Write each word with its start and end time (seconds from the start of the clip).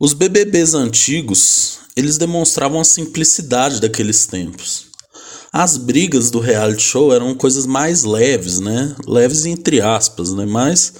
Os 0.00 0.12
BBBs 0.12 0.74
antigos, 0.74 1.80
eles 1.96 2.16
demonstravam 2.16 2.80
a 2.80 2.84
simplicidade 2.84 3.80
daqueles 3.80 4.26
tempos. 4.26 4.87
As 5.52 5.78
brigas 5.78 6.30
do 6.30 6.40
reality 6.40 6.82
show 6.82 7.12
eram 7.12 7.34
coisas 7.34 7.64
mais 7.64 8.04
leves, 8.04 8.60
né? 8.60 8.94
Leves 9.06 9.46
entre 9.46 9.80
aspas, 9.80 10.32
né? 10.34 10.44
Mas 10.44 10.92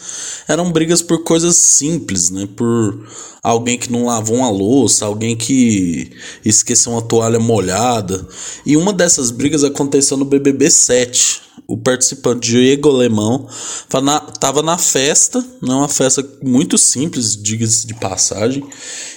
eram 0.49 0.73
brigas 0.73 1.03
por 1.03 1.23
coisas 1.23 1.57
simples, 1.57 2.31
né? 2.31 2.49
Por 2.57 3.07
alguém 3.43 3.79
que 3.79 3.93
não 3.93 4.07
lavou 4.07 4.39
uma 4.39 4.51
louça, 4.51 5.05
alguém 5.05 5.37
que 5.37 6.11
esqueceu 6.45 6.93
uma 6.93 7.03
toalha 7.03 7.39
molhada. 7.39 8.27
E 8.65 8.77
uma 8.77 8.93
dessas 8.93 9.31
brigas 9.31 9.63
aconteceu 9.65 10.17
no 10.17 10.25
BBB 10.25 10.71
7. 10.71 11.43
O 11.67 11.77
participante 11.77 12.51
Diego 12.51 12.89
Alemão 12.89 13.47
estava 13.87 14.63
na 14.63 14.79
festa, 14.79 15.41
né, 15.61 15.75
uma 15.75 15.89
festa 15.89 16.27
muito 16.43 16.79
simples, 16.79 17.37
diga-se 17.37 17.87
de 17.87 17.93
passagem. 17.93 18.65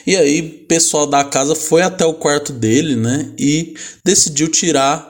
E 0.05 0.17
aí, 0.17 0.41
o 0.41 0.67
pessoal 0.67 1.07
da 1.07 1.23
casa 1.23 1.55
foi 1.55 1.81
até 1.81 2.05
o 2.05 2.13
quarto 2.13 2.51
dele, 2.51 2.97
né, 2.97 3.31
e 3.39 3.75
decidiu 4.03 4.49
tirar 4.49 5.09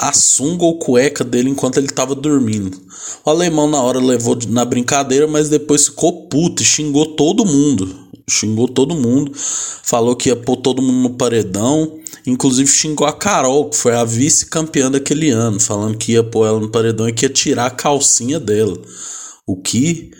a 0.00 0.14
sunga 0.14 0.64
ou 0.64 0.78
cueca 0.78 1.22
dele 1.22 1.50
enquanto 1.50 1.76
ele 1.76 1.86
estava 1.86 2.14
dormindo. 2.14 2.80
O 3.22 3.28
alemão 3.28 3.68
na 3.68 3.82
hora 3.82 3.98
levou 4.00 4.34
na 4.48 4.64
brincadeira, 4.64 5.28
mas 5.28 5.50
depois 5.50 5.88
ficou 5.88 6.26
puto 6.26 6.62
e 6.62 6.64
xingou 6.64 7.14
todo 7.14 7.44
mundo. 7.44 8.08
Xingou 8.26 8.66
todo 8.66 8.94
mundo, 8.94 9.32
falou 9.34 10.16
que 10.16 10.30
ia 10.30 10.36
pôr 10.36 10.56
todo 10.56 10.80
mundo 10.80 11.10
no 11.10 11.10
paredão, 11.16 11.98
inclusive 12.26 12.70
xingou 12.70 13.06
a 13.06 13.12
Carol, 13.12 13.68
que 13.68 13.76
foi 13.76 13.94
a 13.94 14.04
vice-campeã 14.04 14.90
daquele 14.90 15.28
ano, 15.30 15.60
falando 15.60 15.98
que 15.98 16.12
ia 16.12 16.24
pôr 16.24 16.46
ela 16.46 16.60
no 16.60 16.70
paredão 16.70 17.06
e 17.06 17.12
que 17.12 17.26
ia 17.26 17.30
tirar 17.30 17.66
a 17.66 17.70
calcinha 17.70 18.40
dela. 18.40 18.80
O 19.46 19.56
que 19.56 20.12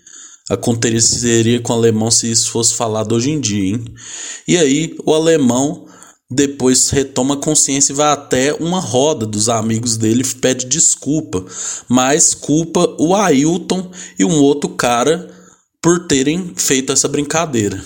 aconteceria 0.51 1.61
com 1.61 1.73
o 1.73 1.77
alemão 1.77 2.11
se 2.11 2.31
isso 2.31 2.51
fosse 2.51 2.75
falado 2.75 3.15
hoje 3.15 3.31
em 3.31 3.41
dia, 3.41 3.77
hein? 3.77 3.85
E 4.47 4.59
aí, 4.59 4.95
o 5.07 5.15
alemão 5.15 5.87
depois 6.31 6.91
retoma 6.91 7.37
consciência 7.37 7.93
e 7.93 7.97
vai 7.97 8.13
até 8.13 8.55
uma 8.55 8.79
roda 8.79 9.27
dos 9.27 9.49
amigos 9.49 9.97
dele 9.97 10.23
pede 10.41 10.67
desculpa, 10.67 11.45
mas 11.89 12.35
culpa 12.35 12.95
o 12.99 13.15
Ailton 13.15 13.91
e 14.19 14.25
um 14.25 14.41
outro 14.41 14.71
cara 14.71 15.29
por 15.83 16.07
terem 16.07 16.53
feito 16.57 16.93
essa 16.93 17.09
brincadeira. 17.09 17.83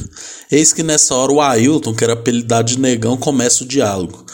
Eis 0.51 0.73
que 0.73 0.83
nessa 0.83 1.15
hora 1.15 1.33
o 1.33 1.41
Ailton, 1.41 1.95
que 1.95 2.05
era 2.05 2.13
apelidado 2.13 2.69
de 2.69 2.79
negão, 2.79 3.17
começa 3.17 3.65
o 3.65 3.67
diálogo. 3.67 4.25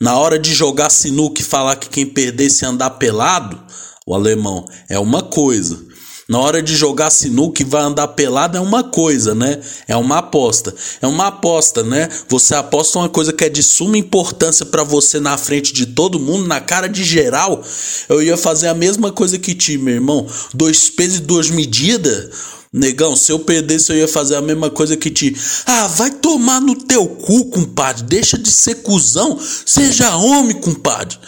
Na 0.00 0.18
hora 0.18 0.38
de 0.38 0.54
jogar 0.54 0.90
sinuca 0.90 1.40
e 1.40 1.44
falar 1.44 1.76
que 1.76 1.90
quem 1.90 2.06
perdesse 2.06 2.64
andar 2.64 2.90
pelado, 2.90 3.60
o 4.06 4.14
alemão, 4.14 4.64
é 4.88 4.98
uma 4.98 5.22
coisa. 5.22 5.89
Na 6.30 6.38
hora 6.38 6.62
de 6.62 6.76
jogar 6.76 7.10
sinuca 7.10 7.60
e 7.60 7.64
vai 7.64 7.82
andar 7.82 8.06
pelado 8.06 8.56
é 8.56 8.60
uma 8.60 8.84
coisa, 8.84 9.34
né? 9.34 9.58
É 9.88 9.96
uma 9.96 10.18
aposta. 10.18 10.72
É 11.02 11.06
uma 11.08 11.26
aposta, 11.26 11.82
né? 11.82 12.08
Você 12.28 12.54
aposta 12.54 13.00
uma 13.00 13.08
coisa 13.08 13.32
que 13.32 13.44
é 13.44 13.48
de 13.48 13.64
suma 13.64 13.98
importância 13.98 14.64
para 14.64 14.84
você 14.84 15.18
na 15.18 15.36
frente 15.36 15.72
de 15.72 15.86
todo 15.86 16.20
mundo, 16.20 16.46
na 16.46 16.60
cara 16.60 16.88
de 16.88 17.02
geral. 17.02 17.60
Eu 18.08 18.22
ia 18.22 18.36
fazer 18.36 18.68
a 18.68 18.74
mesma 18.74 19.10
coisa 19.10 19.40
que 19.40 19.56
ti, 19.56 19.76
meu 19.76 19.94
irmão. 19.94 20.24
Dois 20.54 20.88
pesos 20.88 21.18
e 21.18 21.22
duas 21.22 21.50
medidas. 21.50 22.30
Negão, 22.72 23.16
se 23.16 23.32
eu 23.32 23.40
perdesse, 23.40 23.90
eu 23.90 23.96
ia 23.96 24.06
fazer 24.06 24.36
a 24.36 24.40
mesma 24.40 24.70
coisa 24.70 24.96
que 24.96 25.10
ti. 25.10 25.36
Ah, 25.66 25.88
vai 25.88 26.12
tomar 26.12 26.60
no 26.60 26.76
teu 26.76 27.08
cu, 27.08 27.46
compadre. 27.46 28.04
Deixa 28.04 28.38
de 28.38 28.52
ser 28.52 28.76
cuzão. 28.76 29.36
Seja 29.66 30.14
homem, 30.14 30.54
compadre. 30.54 31.18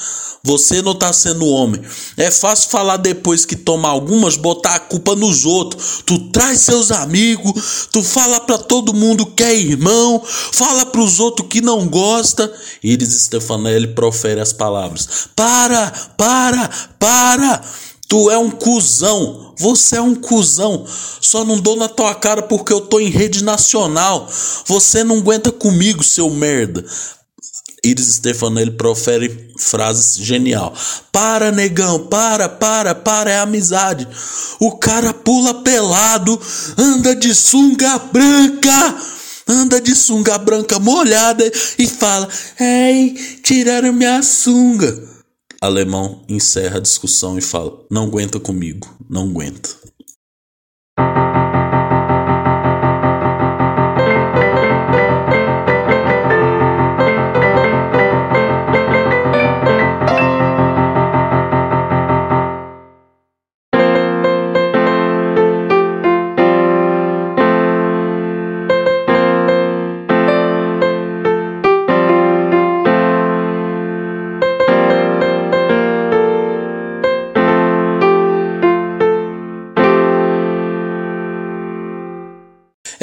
Você 0.44 0.82
não 0.82 0.92
tá 0.92 1.12
sendo 1.12 1.46
homem. 1.46 1.80
É 2.16 2.28
fácil 2.28 2.68
falar 2.68 2.96
depois 2.96 3.44
que 3.44 3.54
toma 3.54 3.88
algumas, 3.88 4.36
botar 4.36 4.74
a 4.74 4.80
culpa 4.80 5.14
nos 5.14 5.44
outros. 5.44 6.02
Tu 6.04 6.18
traz 6.30 6.62
seus 6.62 6.90
amigos, 6.90 7.88
tu 7.92 8.02
fala 8.02 8.40
para 8.40 8.58
todo 8.58 8.92
mundo 8.92 9.24
que 9.24 9.42
é 9.44 9.54
irmão, 9.54 10.20
fala 10.24 10.84
para 10.84 11.00
os 11.00 11.20
outros 11.20 11.46
que 11.46 11.60
não 11.60 11.86
gosta. 11.86 12.52
Iris 12.82 13.22
Stefanelli 13.22 13.94
profere 13.94 14.40
as 14.40 14.52
palavras: 14.52 15.28
Para, 15.36 15.92
para, 16.16 16.68
para. 16.98 17.62
Tu 18.08 18.28
é 18.28 18.36
um 18.36 18.50
cuzão. 18.50 19.54
Você 19.56 19.96
é 19.96 20.02
um 20.02 20.16
cuzão. 20.16 20.84
Só 21.20 21.44
não 21.44 21.60
dou 21.60 21.76
na 21.76 21.88
tua 21.88 22.16
cara 22.16 22.42
porque 22.42 22.72
eu 22.72 22.80
tô 22.80 22.98
em 22.98 23.08
rede 23.08 23.44
nacional. 23.44 24.28
Você 24.66 25.04
não 25.04 25.18
aguenta 25.18 25.52
comigo, 25.52 26.02
seu 26.02 26.28
merda. 26.28 26.84
Iris 27.84 28.14
Stefanelli 28.14 28.70
profere 28.70 29.50
frases 29.58 30.16
genial. 30.24 30.72
Para, 31.10 31.50
negão, 31.50 32.06
para, 32.06 32.48
para, 32.48 32.94
para, 32.94 33.30
é 33.30 33.38
amizade. 33.38 34.06
O 34.60 34.72
cara 34.78 35.12
pula 35.12 35.62
pelado, 35.62 36.40
anda 36.78 37.14
de 37.16 37.34
sunga 37.34 37.98
branca, 37.98 38.96
anda 39.48 39.80
de 39.80 39.96
sunga 39.96 40.38
branca 40.38 40.78
molhada 40.78 41.50
e 41.76 41.88
fala: 41.88 42.28
Ei, 42.60 43.14
tiraram 43.42 43.92
minha 43.92 44.22
sunga. 44.22 45.10
Alemão 45.60 46.24
encerra 46.28 46.78
a 46.78 46.82
discussão 46.82 47.36
e 47.36 47.40
fala: 47.40 47.84
Não 47.90 48.04
aguenta 48.04 48.38
comigo, 48.38 48.96
não 49.10 49.24
aguenta. 49.24 49.81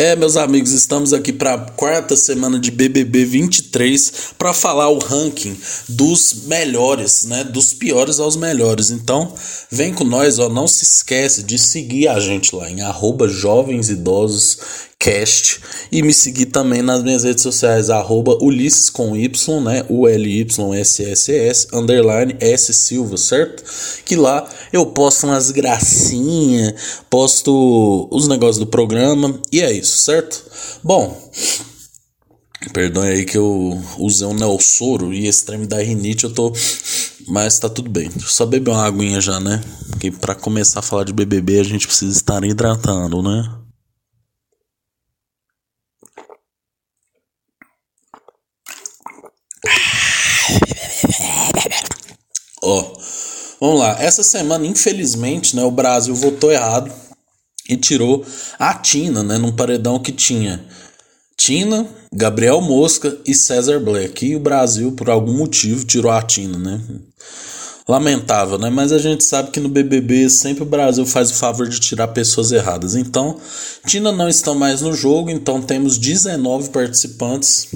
É, 0.09 0.16
meus 0.16 0.38
amigos, 0.38 0.72
estamos 0.72 1.14
aqui 1.14 1.31
para 1.31 1.53
a 1.53 1.59
quarta 1.59 2.16
semana 2.16 2.58
de 2.58 2.72
BBB 2.72 3.25
23 3.25 4.34
para 4.40 4.52
falar 4.53 4.90
o 4.90 4.97
ranking 4.97 5.56
dos 5.88 6.46
melhores, 6.47 7.25
né? 7.25 7.44
Dos 7.44 7.75
piores 7.75 8.19
aos 8.19 8.36
melhores. 8.36 8.90
Então, 8.90 9.31
vem 9.69 9.94
com 9.94 10.03
nós, 10.03 10.40
ó. 10.40 10.50
Não 10.50 10.68
se 10.68 10.84
esquece 10.84 11.44
de 11.44 11.59
seguir 11.59 12.08
a 12.08 12.19
gente 12.19 12.56
lá 12.56 12.68
em 12.72 12.81
arroba 12.81 13.28
jovens 13.28 13.92
idosos 13.92 14.89
cast 15.00 15.62
e 15.90 16.02
me 16.02 16.14
seguir 16.14 16.48
também 16.48 16.82
nas 16.82 17.02
minhas 17.02 17.24
redes 17.24 17.42
sociais 17.42 17.90
arroba 17.90 18.38
Ulisses 18.42 18.90
com 18.90 19.16
Y, 19.16 19.62
né, 19.62 19.86
U 19.90 20.06
L 20.06 20.30
Y 20.30 20.74
S 20.74 21.04
S 21.04 21.32
S 21.32 21.68
underline 21.74 22.36
S 22.42 22.74
Silva, 22.74 23.16
certo? 23.16 23.64
Que 24.04 24.18
lá 24.18 24.48
eu 24.74 24.86
posto 24.88 25.26
umas 25.26 25.52
gracinhas, 25.52 26.74
posto 27.10 28.10
os 28.12 28.28
negócios 28.28 28.58
do 28.58 28.68
programa 28.68 29.40
e 29.52 29.62
é 29.62 29.72
isso, 29.72 30.02
certo? 30.02 30.44
Bom, 30.84 31.18
Perdão 32.74 33.04
aí 33.04 33.24
que 33.24 33.38
eu 33.38 33.81
usei 33.98 34.28
um 34.28 34.34
Nelsoro 34.34 35.14
e 35.14 35.28
extremo 35.28 35.66
da 35.66 35.78
rinite 35.78 36.26
eu 36.26 36.34
tô. 36.34 36.54
Mas 37.26 37.58
tá 37.58 37.70
tudo 37.70 37.90
bem. 37.90 38.10
Deixa 38.10 38.26
eu 38.26 38.30
só 38.30 38.46
beber 38.46 38.72
uma 38.72 38.86
aguinha 38.86 39.22
já, 39.22 39.40
né? 39.40 39.64
Porque 39.90 40.12
pra 40.12 40.36
começar 40.36 40.80
a 40.80 40.84
falar 40.84 41.06
de 41.06 41.14
BBB 41.14 41.60
a 41.60 41.64
gente 41.64 41.88
precisa 41.88 42.12
estar 42.12 42.44
hidratando, 42.44 43.22
né? 43.22 43.59
Ó, 52.69 52.94
vamos 53.59 53.80
lá. 53.80 54.02
Essa 54.02 54.24
semana, 54.24 54.66
infelizmente, 54.66 55.56
né, 55.56 55.63
o 55.63 55.72
Brasil 55.72 56.13
votou 56.16 56.52
errado 56.52 56.91
e 57.68 57.75
tirou 57.75 58.25
a 58.57 58.74
Tina, 58.74 59.24
né, 59.24 59.38
num 59.38 59.52
paredão 59.52 60.00
que 60.00 60.12
tinha 60.12 60.63
Tina, 61.40 61.88
Gabriel 62.13 62.60
Mosca 62.60 63.18
e 63.25 63.33
César 63.33 63.80
Black. 63.80 64.25
E 64.25 64.36
o 64.36 64.39
Brasil, 64.42 64.92
por 64.92 65.10
algum 65.10 65.38
motivo, 65.38 65.86
tirou 65.86 66.12
a 66.12 66.21
Tina, 66.21 66.57
né? 66.57 66.81
Lamentável, 67.88 68.60
né? 68.60 68.69
Mas 68.69 68.92
a 68.92 68.98
gente 69.00 69.24
sabe 69.24 69.50
que 69.50 69.60
no 69.60 69.69
BBB 69.69 70.30
sempre 70.30 70.63
o 70.63 70.65
Brasil 70.65 71.06
faz 71.06 71.31
o 71.31 71.36
favor 71.36 71.68
de 71.68 71.80
tirar 71.80 72.10
pessoas 72.10 72.51
erradas. 72.51 72.94
Então, 72.94 73.39
Tina 73.88 74.12
não 74.12 74.27
está 74.27 74.54
mais 74.54 74.81
no 74.81 74.94
jogo, 74.94 75.30
então 75.30 75.62
temos 75.62 75.98
19 75.98 76.69
participantes. 76.69 77.68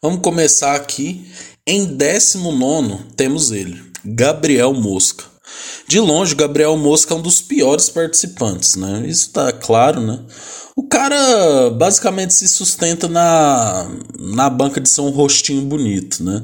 Vamos 0.00 0.20
começar 0.22 0.76
aqui 0.76 1.26
em 1.68 1.84
19 1.84 2.98
temos 3.14 3.52
ele, 3.52 3.78
Gabriel 4.02 4.72
Mosca. 4.72 5.24
De 5.86 6.00
longe, 6.00 6.34
Gabriel 6.34 6.76
Mosca 6.76 7.12
é 7.12 7.16
um 7.16 7.22
dos 7.22 7.42
piores 7.42 7.88
participantes, 7.90 8.74
né? 8.74 9.04
Isso 9.06 9.30
tá 9.30 9.52
claro, 9.52 10.00
né? 10.00 10.18
O 10.74 10.84
cara 10.84 11.70
basicamente 11.70 12.32
se 12.32 12.48
sustenta 12.48 13.06
na, 13.06 13.86
na 14.18 14.48
banca 14.48 14.80
de 14.80 14.88
ser 14.88 15.02
um 15.02 15.10
rostinho 15.10 15.62
bonito, 15.62 16.24
né? 16.24 16.42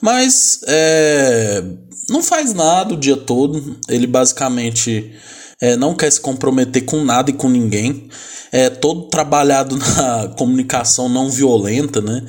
Mas 0.00 0.60
é, 0.66 1.62
não 2.08 2.22
faz 2.22 2.52
nada 2.52 2.94
o 2.94 2.98
dia 2.98 3.16
todo. 3.16 3.76
Ele 3.88 4.06
basicamente 4.06 5.12
é, 5.60 5.76
não 5.76 5.94
quer 5.94 6.10
se 6.10 6.20
comprometer 6.20 6.84
com 6.84 7.02
nada 7.04 7.30
e 7.30 7.34
com 7.34 7.48
ninguém, 7.48 8.08
é 8.52 8.70
todo 8.70 9.08
trabalhado 9.08 9.76
na 9.96 10.28
comunicação 10.36 11.08
não 11.08 11.30
violenta, 11.30 12.00
né? 12.00 12.22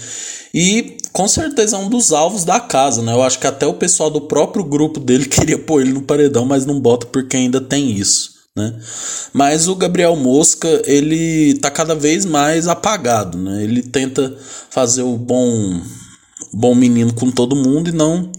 E 0.54 0.97
com 1.18 1.28
certeza 1.28 1.78
é 1.78 1.80
um 1.80 1.90
dos 1.90 2.12
alvos 2.12 2.46
da 2.46 2.60
casa, 2.60 3.02
né? 3.02 3.12
Eu 3.12 3.24
acho 3.24 3.40
que 3.40 3.48
até 3.48 3.66
o 3.66 3.74
pessoal 3.74 4.08
do 4.08 4.22
próprio 4.22 4.64
grupo 4.64 5.00
dele 5.00 5.26
queria 5.26 5.58
pôr 5.58 5.82
ele 5.82 5.92
no 5.92 6.04
paredão, 6.04 6.46
mas 6.46 6.64
não 6.64 6.80
bota 6.80 7.08
porque 7.08 7.36
ainda 7.36 7.60
tem 7.60 7.90
isso. 7.90 8.34
Né? 8.56 8.72
Mas 9.34 9.68
o 9.68 9.76
Gabriel 9.76 10.16
Mosca, 10.16 10.68
ele 10.86 11.56
tá 11.56 11.72
cada 11.72 11.96
vez 11.96 12.24
mais 12.24 12.68
apagado, 12.68 13.36
né? 13.36 13.64
Ele 13.64 13.82
tenta 13.82 14.38
fazer 14.70 15.02
o 15.02 15.18
bom 15.18 15.82
bom 16.54 16.76
menino 16.76 17.12
com 17.12 17.32
todo 17.32 17.56
mundo 17.56 17.90
e 17.90 17.94
não 17.94 18.32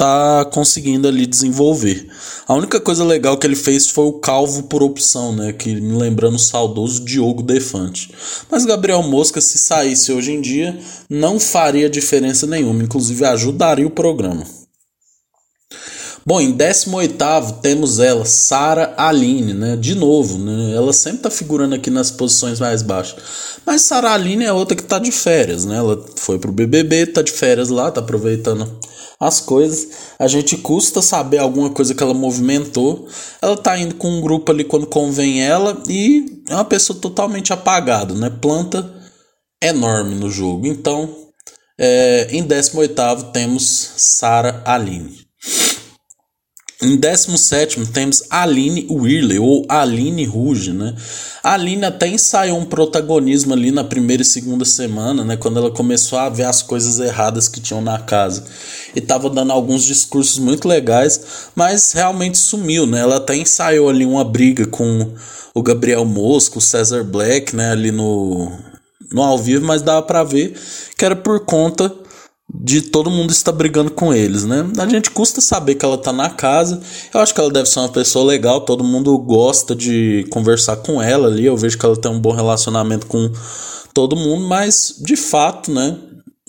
tá 0.00 0.46
conseguindo 0.46 1.06
ali 1.06 1.26
desenvolver. 1.26 2.06
A 2.48 2.54
única 2.54 2.80
coisa 2.80 3.04
legal 3.04 3.36
que 3.36 3.46
ele 3.46 3.54
fez 3.54 3.90
foi 3.90 4.06
o 4.06 4.14
calvo 4.14 4.62
por 4.62 4.82
opção, 4.82 5.30
né? 5.30 5.52
Que 5.52 5.78
me 5.78 5.94
lembrando 5.94 6.36
o 6.36 6.38
saudoso 6.38 7.04
Diogo 7.04 7.42
Defante. 7.42 8.10
Mas 8.50 8.64
Gabriel 8.64 9.02
Mosca, 9.02 9.42
se 9.42 9.58
saísse 9.58 10.10
hoje 10.10 10.32
em 10.32 10.40
dia, 10.40 10.78
não 11.06 11.38
faria 11.38 11.90
diferença 11.90 12.46
nenhuma, 12.46 12.82
inclusive 12.82 13.26
ajudaria 13.26 13.86
o 13.86 13.90
programa. 13.90 14.59
Bom, 16.30 16.40
em 16.40 16.52
18 16.52 17.54
temos 17.60 17.98
ela, 17.98 18.24
Sara 18.24 18.94
Aline, 18.96 19.52
né? 19.52 19.74
De 19.74 19.96
novo, 19.96 20.38
né? 20.38 20.76
Ela 20.76 20.92
sempre 20.92 21.22
tá 21.22 21.28
figurando 21.28 21.74
aqui 21.74 21.90
nas 21.90 22.12
posições 22.12 22.60
mais 22.60 22.82
baixas. 22.82 23.16
Mas 23.66 23.82
Sara 23.82 24.12
Aline 24.12 24.44
é 24.44 24.52
outra 24.52 24.76
que 24.76 24.84
tá 24.84 25.00
de 25.00 25.10
férias, 25.10 25.64
né? 25.64 25.78
Ela 25.78 26.00
foi 26.14 26.38
pro 26.38 26.52
BBB, 26.52 27.06
tá 27.06 27.20
de 27.20 27.32
férias 27.32 27.68
lá, 27.68 27.90
tá 27.90 27.98
aproveitando 28.00 28.78
as 29.18 29.40
coisas. 29.40 29.88
A 30.20 30.28
gente 30.28 30.56
custa 30.56 31.02
saber 31.02 31.38
alguma 31.38 31.70
coisa 31.70 31.96
que 31.96 32.02
ela 32.04 32.14
movimentou. 32.14 33.08
Ela 33.42 33.56
tá 33.56 33.76
indo 33.76 33.96
com 33.96 34.08
um 34.08 34.20
grupo 34.20 34.52
ali 34.52 34.62
quando 34.62 34.86
convém 34.86 35.42
ela 35.42 35.82
e 35.88 36.44
é 36.48 36.54
uma 36.54 36.64
pessoa 36.64 36.96
totalmente 36.96 37.52
apagada, 37.52 38.14
né? 38.14 38.30
Planta 38.30 38.88
enorme 39.60 40.14
no 40.14 40.30
jogo. 40.30 40.64
Então, 40.68 41.12
é, 41.76 42.28
em 42.30 42.44
18 42.44 43.32
temos 43.32 43.94
Sara 43.96 44.62
Aline. 44.64 45.19
Em 46.82 46.96
17 46.96 47.84
temos 47.92 48.22
Aline 48.30 48.86
Whirley, 48.90 49.38
ou 49.38 49.66
Aline 49.68 50.24
Ruge, 50.24 50.72
né? 50.72 50.94
A 51.42 51.52
Aline 51.52 51.84
até 51.84 52.08
ensaiou 52.08 52.58
um 52.58 52.64
protagonismo 52.64 53.52
ali 53.52 53.70
na 53.70 53.84
primeira 53.84 54.22
e 54.22 54.24
segunda 54.24 54.64
semana, 54.64 55.22
né? 55.22 55.36
Quando 55.36 55.58
ela 55.58 55.70
começou 55.70 56.18
a 56.18 56.30
ver 56.30 56.44
as 56.44 56.62
coisas 56.62 56.98
erradas 56.98 57.48
que 57.48 57.60
tinham 57.60 57.82
na 57.82 57.98
casa. 57.98 58.44
E 58.94 59.00
tava 59.00 59.28
dando 59.28 59.52
alguns 59.52 59.84
discursos 59.84 60.38
muito 60.38 60.66
legais, 60.66 61.50
mas 61.54 61.92
realmente 61.92 62.38
sumiu, 62.38 62.86
né? 62.86 63.00
Ela 63.00 63.16
até 63.16 63.36
ensaiou 63.36 63.90
ali 63.90 64.06
uma 64.06 64.24
briga 64.24 64.66
com 64.66 65.12
o 65.52 65.62
Gabriel 65.62 66.06
Mosco, 66.06 66.58
o 66.58 66.62
Cesar 66.62 67.04
Black, 67.04 67.54
né? 67.54 67.72
Ali 67.72 67.90
no, 67.90 68.50
no 69.12 69.22
ao 69.22 69.36
vivo, 69.36 69.66
mas 69.66 69.82
dava 69.82 70.00
pra 70.00 70.24
ver 70.24 70.58
que 70.96 71.04
era 71.04 71.16
por 71.16 71.40
conta 71.40 71.94
de 72.52 72.82
todo 72.82 73.10
mundo 73.10 73.30
estar 73.30 73.52
brigando 73.52 73.90
com 73.90 74.12
eles, 74.12 74.44
né? 74.44 74.66
A 74.78 74.86
gente 74.86 75.10
custa 75.10 75.40
saber 75.40 75.76
que 75.76 75.84
ela 75.84 75.96
tá 75.96 76.12
na 76.12 76.30
casa. 76.30 76.80
Eu 77.12 77.20
acho 77.20 77.34
que 77.34 77.40
ela 77.40 77.50
deve 77.50 77.68
ser 77.68 77.78
uma 77.78 77.88
pessoa 77.88 78.24
legal, 78.24 78.62
todo 78.62 78.82
mundo 78.82 79.16
gosta 79.18 79.74
de 79.74 80.26
conversar 80.30 80.76
com 80.76 81.00
ela 81.00 81.28
ali. 81.28 81.46
Eu 81.46 81.56
vejo 81.56 81.78
que 81.78 81.84
ela 81.84 81.96
tem 81.96 82.10
um 82.10 82.20
bom 82.20 82.32
relacionamento 82.32 83.06
com 83.06 83.30
todo 83.94 84.16
mundo, 84.16 84.46
mas 84.46 84.94
de 85.00 85.16
fato, 85.16 85.70
né, 85.70 85.96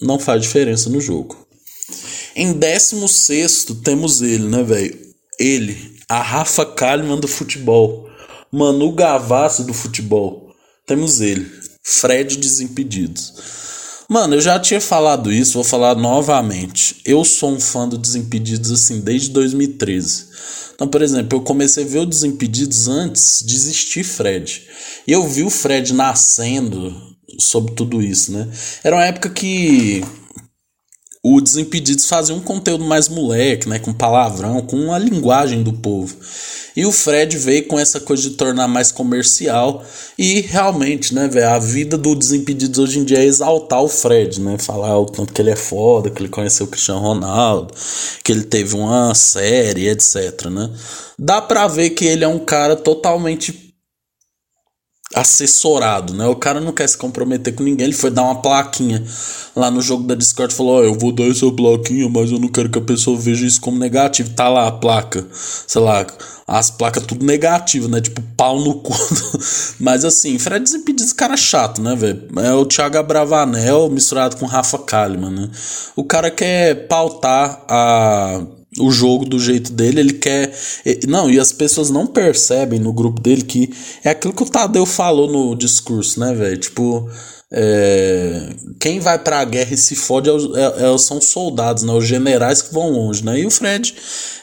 não 0.01 0.17
faz 0.17 0.41
diferença 0.41 0.89
no 0.89 0.99
jogo. 0.99 1.37
Em 2.35 2.53
16 2.53 3.67
temos 3.83 4.21
ele, 4.21 4.47
né, 4.47 4.63
velho? 4.63 4.97
Ele, 5.39 5.97
a 6.07 6.21
Rafa 6.21 6.65
Kalimann 6.65 7.19
do 7.19 7.27
futebol, 7.27 8.09
Manu 8.51 8.91
Gavassi 8.91 9.63
do 9.63 9.73
futebol. 9.73 10.53
Temos 10.85 11.21
ele, 11.21 11.49
Fred 11.83 12.37
Desimpedidos. 12.37 13.33
Mano, 14.11 14.35
eu 14.35 14.41
já 14.41 14.59
tinha 14.59 14.81
falado 14.81 15.31
isso, 15.31 15.53
vou 15.53 15.63
falar 15.63 15.95
novamente. 15.95 16.97
Eu 17.05 17.23
sou 17.23 17.53
um 17.53 17.61
fã 17.61 17.87
do 17.87 17.97
Desimpedidos 17.97 18.69
assim 18.69 18.99
desde 18.99 19.29
2013. 19.29 20.25
Então, 20.75 20.85
por 20.85 21.01
exemplo, 21.01 21.37
eu 21.37 21.43
comecei 21.43 21.85
a 21.85 21.87
ver 21.87 21.99
o 21.99 22.05
Desimpedidos 22.05 22.89
antes 22.89 23.41
de 23.41 23.55
existir 23.55 24.03
Fred. 24.03 24.67
E 25.07 25.13
eu 25.13 25.25
vi 25.25 25.43
o 25.43 25.49
Fred 25.49 25.93
nascendo 25.93 26.93
sobre 27.39 27.71
tudo 27.71 28.01
isso, 28.01 28.33
né? 28.33 28.49
Era 28.83 28.97
uma 28.97 29.05
época 29.05 29.29
que 29.29 30.03
o 31.23 31.39
Desimpedidos 31.39 32.07
fazia 32.07 32.33
um 32.33 32.39
conteúdo 32.39 32.83
mais 32.83 33.07
moleque, 33.07 33.69
né? 33.69 33.77
Com 33.77 33.93
palavrão, 33.93 34.59
com 34.61 34.91
a 34.91 34.97
linguagem 34.97 35.61
do 35.61 35.71
povo. 35.71 36.15
E 36.75 36.83
o 36.83 36.91
Fred 36.91 37.37
veio 37.37 37.67
com 37.67 37.77
essa 37.77 37.99
coisa 37.99 38.23
de 38.23 38.31
tornar 38.31 38.67
mais 38.67 38.91
comercial. 38.91 39.83
E 40.17 40.41
realmente, 40.41 41.13
né, 41.13 41.27
velho, 41.27 41.49
a 41.49 41.59
vida 41.59 41.95
do 41.95 42.15
Desimpedidos 42.15 42.79
hoje 42.79 42.99
em 42.99 43.03
dia 43.03 43.19
é 43.19 43.25
exaltar 43.25 43.83
o 43.83 43.87
Fred, 43.87 44.41
né? 44.41 44.57
Falar 44.57 44.97
o 44.97 45.05
tanto 45.05 45.31
que 45.31 45.41
ele 45.41 45.51
é 45.51 45.55
foda, 45.55 46.09
que 46.09 46.21
ele 46.21 46.29
conheceu 46.29 46.65
o 46.65 46.69
Cristiano 46.69 47.01
Ronaldo, 47.01 47.71
que 48.23 48.31
ele 48.31 48.43
teve 48.43 48.75
uma 48.75 49.13
série, 49.13 49.89
etc, 49.89 50.45
né? 50.49 50.71
Dá 51.19 51.39
pra 51.39 51.67
ver 51.67 51.91
que 51.91 52.05
ele 52.05 52.23
é 52.23 52.27
um 52.27 52.39
cara 52.39 52.75
totalmente 52.75 53.70
assessorado, 55.13 56.13
né? 56.13 56.25
O 56.27 56.35
cara 56.35 56.59
não 56.59 56.71
quer 56.71 56.87
se 56.87 56.97
comprometer 56.97 57.53
com 57.53 57.63
ninguém. 57.63 57.85
Ele 57.85 57.93
foi 57.93 58.09
dar 58.09 58.23
uma 58.23 58.41
plaquinha 58.41 59.03
lá 59.55 59.69
no 59.69 59.81
jogo 59.81 60.03
da 60.03 60.15
Discord 60.15 60.53
falou: 60.53 60.79
oh, 60.79 60.83
eu 60.83 60.93
vou 60.93 61.11
dar 61.11 61.25
essa 61.25 61.49
plaquinha, 61.51 62.09
mas 62.09 62.31
eu 62.31 62.39
não 62.39 62.47
quero 62.47 62.69
que 62.69 62.79
a 62.79 62.81
pessoa 62.81 63.17
veja 63.17 63.45
isso 63.45 63.59
como 63.59 63.77
negativo. 63.77 64.29
Tá 64.31 64.47
lá 64.49 64.67
a 64.67 64.71
placa, 64.71 65.25
sei 65.31 65.81
lá, 65.81 66.05
as 66.47 66.69
placas 66.69 67.05
tudo 67.05 67.25
negativo, 67.25 67.87
né? 67.87 68.01
Tipo, 68.01 68.21
pau 68.35 68.59
no 68.59 68.75
cu. 68.75 68.93
Mas 69.79 70.03
assim, 70.05 70.37
Fred 70.37 70.63
Desimpedidos, 70.63 71.13
cara 71.13 71.37
chato, 71.37 71.81
né, 71.81 71.95
velho? 71.95 72.27
É 72.39 72.53
o 72.53 72.65
Thiago 72.65 72.97
Abravanel 72.97 73.89
misturado 73.89 74.37
com 74.37 74.45
Rafa 74.45 74.77
Kalimann, 74.79 75.31
né? 75.31 75.49
O 75.95 76.03
cara 76.03 76.29
quer 76.29 76.87
pautar 76.87 77.63
a 77.67 78.41
o 78.79 78.89
jogo 78.89 79.25
do 79.25 79.37
jeito 79.39 79.71
dele, 79.71 79.99
ele 79.99 80.13
quer. 80.13 80.53
Não, 81.07 81.29
e 81.29 81.39
as 81.39 81.51
pessoas 81.51 81.89
não 81.89 82.07
percebem 82.07 82.79
no 82.79 82.93
grupo 82.93 83.21
dele 83.21 83.41
que 83.41 83.73
é 84.03 84.11
aquilo 84.11 84.33
que 84.33 84.43
o 84.43 84.49
Tadeu 84.49 84.85
falou 84.85 85.29
no 85.29 85.55
discurso, 85.55 86.19
né, 86.19 86.33
velho? 86.33 86.57
Tipo, 86.57 87.09
é, 87.53 88.53
quem 88.79 89.01
vai 89.01 89.19
para 89.19 89.41
a 89.41 89.45
guerra 89.45 89.73
e 89.73 89.77
se 89.77 89.93
fode 89.93 90.29
é, 90.29 90.33
é, 90.33 90.93
é, 90.93 90.97
são 90.97 91.19
soldados, 91.19 91.83
né? 91.83 91.91
Os 91.91 92.07
generais 92.07 92.61
que 92.61 92.73
vão 92.73 92.89
longe, 92.89 93.25
né? 93.25 93.39
E 93.39 93.45
o 93.45 93.51
Fred 93.51 93.93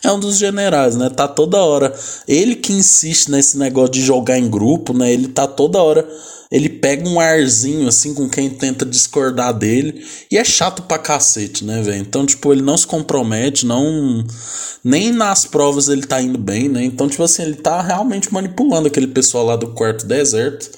é 0.05 0.13
um 0.13 0.21
dos 0.21 0.37
generais, 0.37 0.95
né? 0.95 1.09
Tá 1.09 1.27
toda 1.27 1.57
hora. 1.57 1.95
Ele 2.27 2.55
que 2.55 2.73
insiste 2.73 3.31
nesse 3.31 3.57
negócio 3.57 3.93
de 3.93 4.03
jogar 4.03 4.39
em 4.39 4.51
grupo, 4.51 4.93
né? 4.93 5.11
Ele 5.11 5.29
tá 5.29 5.47
toda 5.47 5.83
hora. 5.83 6.07
Ele 6.51 6.69
pega 6.69 7.09
um 7.09 7.21
arzinho 7.21 7.87
assim 7.89 8.15
com 8.15 8.29
quem 8.29 8.49
tenta 8.51 8.85
discordar 8.85 9.53
dele. 9.53 10.05
E 10.31 10.39
é 10.39 10.45
chato 10.45 10.83
pra 10.83 10.99
cacete, 10.99 11.65
né, 11.65 11.83
velho? 11.83 12.01
Então, 12.01 12.25
tipo, 12.25 12.53
ele 12.53 12.63
não 12.63 12.77
se 12.77 12.87
compromete, 12.87 13.67
não. 13.67 14.25
Nem 14.83 15.13
nas 15.13 15.45
provas 15.45 15.89
ele 15.89 16.07
tá 16.07 16.23
indo 16.23 16.39
bem, 16.39 16.69
né? 16.69 16.85
Então, 16.85 17.09
tipo 17.09 17.23
assim, 17.23 17.43
ele 17.43 17.57
tá 17.57 17.83
realmente 17.83 18.33
manipulando 18.33 18.89
aquele 18.89 19.09
pessoal 19.09 19.45
lá 19.45 19.57
do 19.57 19.69
quarto 19.69 20.07
deserto 20.07 20.71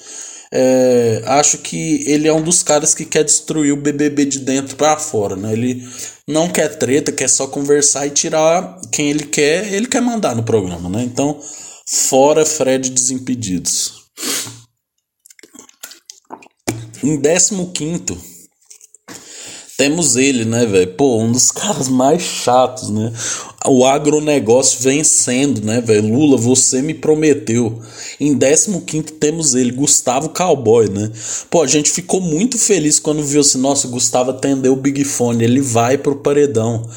é, 0.53 1.21
acho 1.27 1.59
que 1.59 2.03
ele 2.05 2.27
é 2.27 2.33
um 2.33 2.41
dos 2.41 2.61
caras 2.61 2.93
que 2.93 3.05
quer 3.05 3.23
destruir 3.23 3.71
o 3.71 3.77
BBB 3.77 4.25
de 4.25 4.39
dentro 4.39 4.75
para 4.75 4.97
fora, 4.97 5.35
né? 5.35 5.53
Ele 5.53 5.87
não 6.27 6.49
quer 6.49 6.67
treta, 6.77 7.11
quer 7.11 7.29
só 7.29 7.47
conversar 7.47 8.05
e 8.05 8.09
tirar 8.09 8.79
quem 8.91 9.09
ele 9.09 9.25
quer, 9.25 9.73
ele 9.73 9.87
quer 9.87 10.01
mandar 10.01 10.35
no 10.35 10.43
programa, 10.43 10.89
né? 10.89 11.03
Então, 11.03 11.39
fora 11.87 12.45
Fred 12.45 12.89
Desimpedidos. 12.89 14.00
Em 17.03 17.19
15 17.19 18.31
temos 19.81 20.15
ele, 20.15 20.45
né, 20.45 20.63
velho? 20.63 20.93
Pô, 20.93 21.17
um 21.17 21.31
dos 21.31 21.49
caras 21.51 21.87
mais 21.87 22.21
chatos, 22.21 22.91
né? 22.91 23.11
O 23.65 23.83
agronegócio 23.83 24.79
vencendo, 24.79 25.65
né, 25.65 25.81
velho? 25.81 26.07
Lula, 26.07 26.37
você 26.37 26.83
me 26.83 26.93
prometeu. 26.93 27.81
Em 28.19 28.37
15 28.37 29.01
temos 29.19 29.55
ele, 29.55 29.71
Gustavo 29.71 30.29
Cowboy, 30.29 30.87
né? 30.87 31.11
Pô, 31.49 31.63
a 31.63 31.67
gente 31.67 31.89
ficou 31.89 32.21
muito 32.21 32.59
feliz 32.59 32.99
quando 32.99 33.23
viu 33.23 33.41
assim, 33.41 33.57
nossa, 33.57 33.87
Gustavo 33.87 34.29
atendeu 34.29 34.73
o 34.73 34.75
Big 34.75 35.03
Fone, 35.03 35.43
ele 35.43 35.61
vai 35.61 35.97
pro 35.97 36.17
paredão 36.17 36.87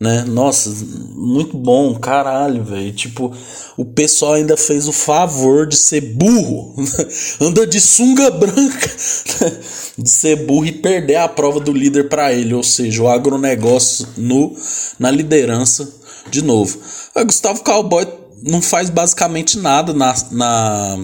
né? 0.00 0.24
Nossa, 0.26 0.70
muito 1.14 1.56
bom, 1.56 1.94
caralho, 1.94 2.64
velho. 2.64 2.92
Tipo, 2.92 3.36
o 3.76 3.84
pessoal 3.84 4.32
ainda 4.34 4.56
fez 4.56 4.88
o 4.88 4.92
favor 4.92 5.66
de 5.66 5.76
ser 5.76 6.00
burro, 6.00 6.74
anda 7.38 7.66
de 7.66 7.78
sunga 7.78 8.30
branca, 8.30 8.90
de 9.98 10.08
ser 10.08 10.36
burro 10.46 10.64
e 10.64 10.72
perder 10.72 11.16
a 11.16 11.28
prova 11.28 11.60
do 11.60 11.72
líder 11.72 12.08
para 12.08 12.32
ele, 12.32 12.54
ou 12.54 12.62
seja, 12.62 13.02
o 13.02 13.08
agronegócio 13.08 14.08
no, 14.16 14.56
na 14.98 15.10
liderança 15.10 15.86
de 16.30 16.42
novo. 16.42 16.78
O 17.14 17.24
Gustavo 17.26 17.62
Cowboy 17.62 18.06
não 18.42 18.62
faz 18.62 18.88
basicamente 18.88 19.58
nada 19.58 19.92
na, 19.92 20.14
na 20.32 20.98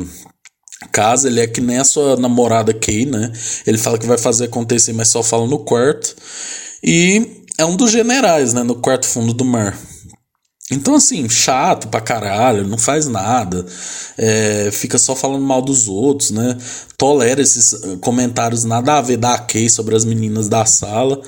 casa, 0.91 1.29
ele 1.29 1.41
é 1.41 1.47
que 1.47 1.61
nem 1.61 1.77
a 1.77 1.85
sua 1.85 2.17
namorada 2.17 2.73
Kay, 2.73 3.05
né? 3.05 3.31
Ele 3.67 3.77
fala 3.77 3.99
que 3.99 4.07
vai 4.07 4.17
fazer 4.17 4.47
acontecer, 4.47 4.95
mas 4.95 5.09
só 5.09 5.23
fala 5.23 5.47
no 5.47 5.59
quarto. 5.59 6.17
E 6.83 7.36
é 7.59 7.65
um 7.65 7.77
dos 7.77 7.91
generais, 7.91 8.53
né, 8.53 8.63
no 8.63 8.77
quarto 8.77 9.07
fundo 9.07 9.33
do 9.33 9.45
mar. 9.45 9.77
Então, 10.71 10.97
assim, 10.97 11.29
chato 11.29 11.87
pra 11.87 12.01
caralho, 12.01 12.67
não 12.67 12.77
faz 12.77 13.07
nada, 13.07 13.65
é, 14.19 14.69
fica 14.73 14.99
só 14.99 15.15
falando 15.15 15.45
mal 15.45 15.63
dos 15.63 15.87
outros, 15.87 16.33
né? 16.33 16.59
Tolera 16.99 17.41
esses 17.41 17.73
eh, 17.73 17.97
comentários 18.01 18.65
nada 18.65 18.95
a 18.95 19.01
ver 19.01 19.17
da 19.17 19.39
Kay 19.39 19.69
sobre 19.69 19.95
as 19.95 20.05
meninas 20.05 20.49
da 20.49 20.65
sala 20.65 21.21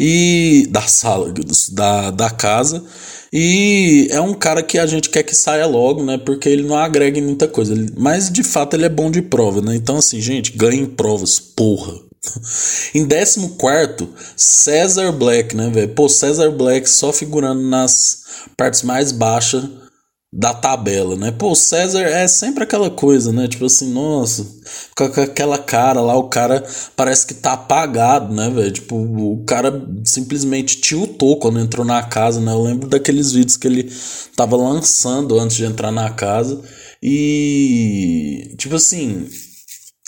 e. 0.00 0.66
da 0.70 0.80
sala, 0.82 1.34
da, 1.72 2.10
da 2.10 2.30
casa. 2.30 2.82
E 3.30 4.08
é 4.10 4.20
um 4.20 4.32
cara 4.32 4.62
que 4.62 4.78
a 4.78 4.86
gente 4.86 5.10
quer 5.10 5.24
que 5.24 5.34
saia 5.34 5.66
logo, 5.66 6.02
né? 6.02 6.16
Porque 6.16 6.48
ele 6.48 6.62
não 6.62 6.76
agrega 6.76 7.18
em 7.18 7.22
muita 7.22 7.46
coisa. 7.46 7.74
Mas 7.98 8.30
de 8.30 8.42
fato 8.42 8.74
ele 8.74 8.86
é 8.86 8.88
bom 8.88 9.10
de 9.10 9.20
prova, 9.20 9.60
né? 9.60 9.74
Então, 9.76 9.98
assim, 9.98 10.20
gente, 10.22 10.52
ganha 10.52 10.80
em 10.80 10.86
provas, 10.86 11.38
porra. 11.38 12.05
Em 12.94 13.06
14, 13.06 14.08
Cesar 14.36 15.12
Black, 15.12 15.54
né, 15.54 15.70
velho? 15.70 15.94
Pô, 15.94 16.08
Cesar 16.08 16.50
Black 16.50 16.88
só 16.88 17.12
figurando 17.12 17.62
nas 17.62 18.24
partes 18.56 18.82
mais 18.82 19.12
baixas 19.12 19.64
da 20.32 20.52
tabela, 20.52 21.16
né? 21.16 21.32
Pô, 21.32 21.54
César 21.54 22.02
é 22.02 22.28
sempre 22.28 22.64
aquela 22.64 22.90
coisa, 22.90 23.32
né? 23.32 23.48
Tipo 23.48 23.64
assim, 23.64 23.90
nossa, 23.90 24.46
com 24.94 25.04
aquela 25.04 25.56
cara 25.56 26.00
lá, 26.02 26.14
o 26.16 26.28
cara 26.28 26.62
parece 26.94 27.26
que 27.26 27.34
tá 27.34 27.52
apagado, 27.54 28.34
né, 28.34 28.50
velho? 28.50 28.70
Tipo, 28.70 28.96
o 28.96 29.44
cara 29.44 29.82
simplesmente 30.04 30.80
tiltou 30.80 31.38
quando 31.38 31.58
entrou 31.58 31.86
na 31.86 32.02
casa, 32.02 32.40
né? 32.40 32.52
Eu 32.52 32.62
lembro 32.62 32.88
daqueles 32.88 33.32
vídeos 33.32 33.56
que 33.56 33.66
ele 33.66 33.90
tava 34.36 34.56
lançando 34.56 35.38
antes 35.38 35.56
de 35.56 35.64
entrar 35.64 35.90
na 35.90 36.10
casa 36.10 36.60
e, 37.02 38.54
tipo 38.58 38.74
assim, 38.74 39.26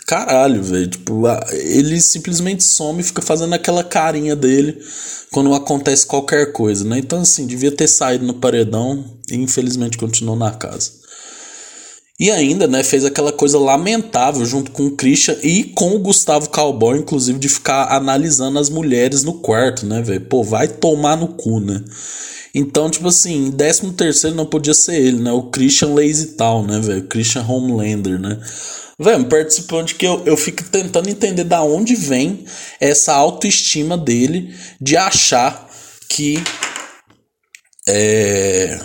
caralho, 0.08 0.62
velho. 0.62 0.88
Tipo, 0.88 1.24
ele 1.52 2.00
simplesmente 2.00 2.64
some 2.64 3.00
e 3.00 3.04
fica 3.04 3.20
fazendo 3.20 3.54
aquela 3.54 3.84
carinha 3.84 4.34
dele 4.34 4.82
quando 5.30 5.52
acontece 5.52 6.06
qualquer 6.06 6.50
coisa, 6.50 6.82
né? 6.82 6.98
Então, 6.98 7.20
assim, 7.20 7.46
devia 7.46 7.70
ter 7.70 7.86
saído 7.86 8.24
no 8.24 8.32
paredão 8.32 9.04
e 9.30 9.36
infelizmente 9.36 9.98
continuou 9.98 10.34
na 10.34 10.50
casa. 10.50 10.97
E 12.20 12.32
ainda, 12.32 12.66
né, 12.66 12.82
fez 12.82 13.04
aquela 13.04 13.30
coisa 13.30 13.58
lamentável 13.60 14.44
junto 14.44 14.72
com 14.72 14.86
o 14.86 14.96
Christian 14.96 15.36
e 15.40 15.62
com 15.62 15.94
o 15.94 16.00
Gustavo 16.00 16.50
Cowboy, 16.50 16.98
inclusive, 16.98 17.38
de 17.38 17.48
ficar 17.48 17.92
analisando 17.92 18.58
as 18.58 18.68
mulheres 18.68 19.22
no 19.22 19.34
quarto, 19.34 19.86
né, 19.86 20.02
velho? 20.02 20.22
Pô, 20.22 20.42
vai 20.42 20.66
tomar 20.66 21.16
no 21.16 21.28
cu, 21.28 21.60
né? 21.60 21.84
Então, 22.52 22.90
tipo 22.90 23.06
assim, 23.06 23.46
em 23.46 23.52
13 23.52 23.92
terceiro 23.92 24.34
não 24.34 24.46
podia 24.46 24.74
ser 24.74 24.96
ele, 24.96 25.22
né? 25.22 25.30
O 25.30 25.44
Christian 25.44 25.94
Lazy 25.94 26.34
Tal, 26.34 26.64
né, 26.64 26.80
velho? 26.80 27.06
Christian 27.06 27.46
Homelander, 27.46 28.18
né? 28.18 28.40
Velho, 28.98 29.26
participante 29.26 29.94
que 29.94 30.04
eu, 30.04 30.22
eu 30.26 30.36
fico 30.36 30.64
tentando 30.64 31.08
entender 31.08 31.44
da 31.44 31.62
onde 31.62 31.94
vem 31.94 32.44
essa 32.80 33.14
autoestima 33.14 33.96
dele 33.96 34.52
de 34.80 34.96
achar 34.96 35.68
que 36.08 36.42
é, 37.88 38.80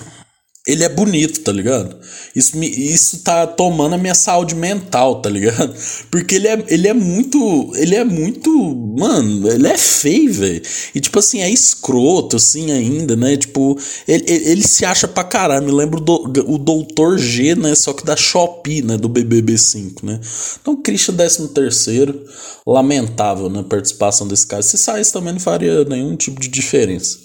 ele 0.65 0.85
é 0.85 0.87
bonito, 0.87 1.41
tá 1.41 1.51
ligado? 1.51 1.99
Isso, 2.33 2.57
me, 2.57 2.69
isso 2.69 3.19
tá 3.19 3.45
tomando 3.45 3.95
a 3.95 3.97
minha 3.97 4.15
saúde 4.15 4.55
mental, 4.55 5.21
tá 5.21 5.29
ligado? 5.29 5.75
Porque 6.09 6.35
ele 6.35 6.47
é, 6.47 6.63
ele 6.69 6.87
é 6.87 6.93
muito. 6.93 7.73
Ele 7.75 7.95
é 7.95 8.03
muito. 8.05 8.49
Mano, 8.97 9.51
ele 9.51 9.67
é 9.67 9.77
feio, 9.77 10.33
velho. 10.33 10.61
E 10.95 11.01
tipo 11.01 11.19
assim, 11.19 11.41
é 11.41 11.49
escroto, 11.49 12.37
assim, 12.37 12.71
ainda, 12.71 13.13
né? 13.13 13.35
Tipo, 13.35 13.77
ele, 14.07 14.23
ele, 14.25 14.49
ele 14.51 14.63
se 14.63 14.85
acha 14.85 15.05
pra 15.05 15.25
caralho. 15.25 15.65
Me 15.65 15.71
lembro 15.71 15.99
do, 15.99 16.31
o 16.47 16.57
Doutor 16.57 17.17
G, 17.17 17.55
né? 17.55 17.75
Só 17.75 17.91
que 17.91 18.05
da 18.05 18.15
Shopee, 18.15 18.81
né? 18.81 18.95
Do 18.95 19.09
BBB5, 19.09 20.01
né? 20.01 20.21
Então, 20.61 20.81
Christian 20.81 21.15
13 21.15 21.49
terceiro 21.49 22.25
lamentável 22.65 23.49
né, 23.49 23.65
participação 23.67 24.27
desse 24.27 24.47
cara. 24.47 24.63
Se 24.63 24.77
saísse 24.77 25.11
também 25.11 25.33
não 25.33 25.39
faria 25.39 25.83
nenhum 25.83 26.15
tipo 26.15 26.39
de 26.39 26.47
diferença. 26.47 27.19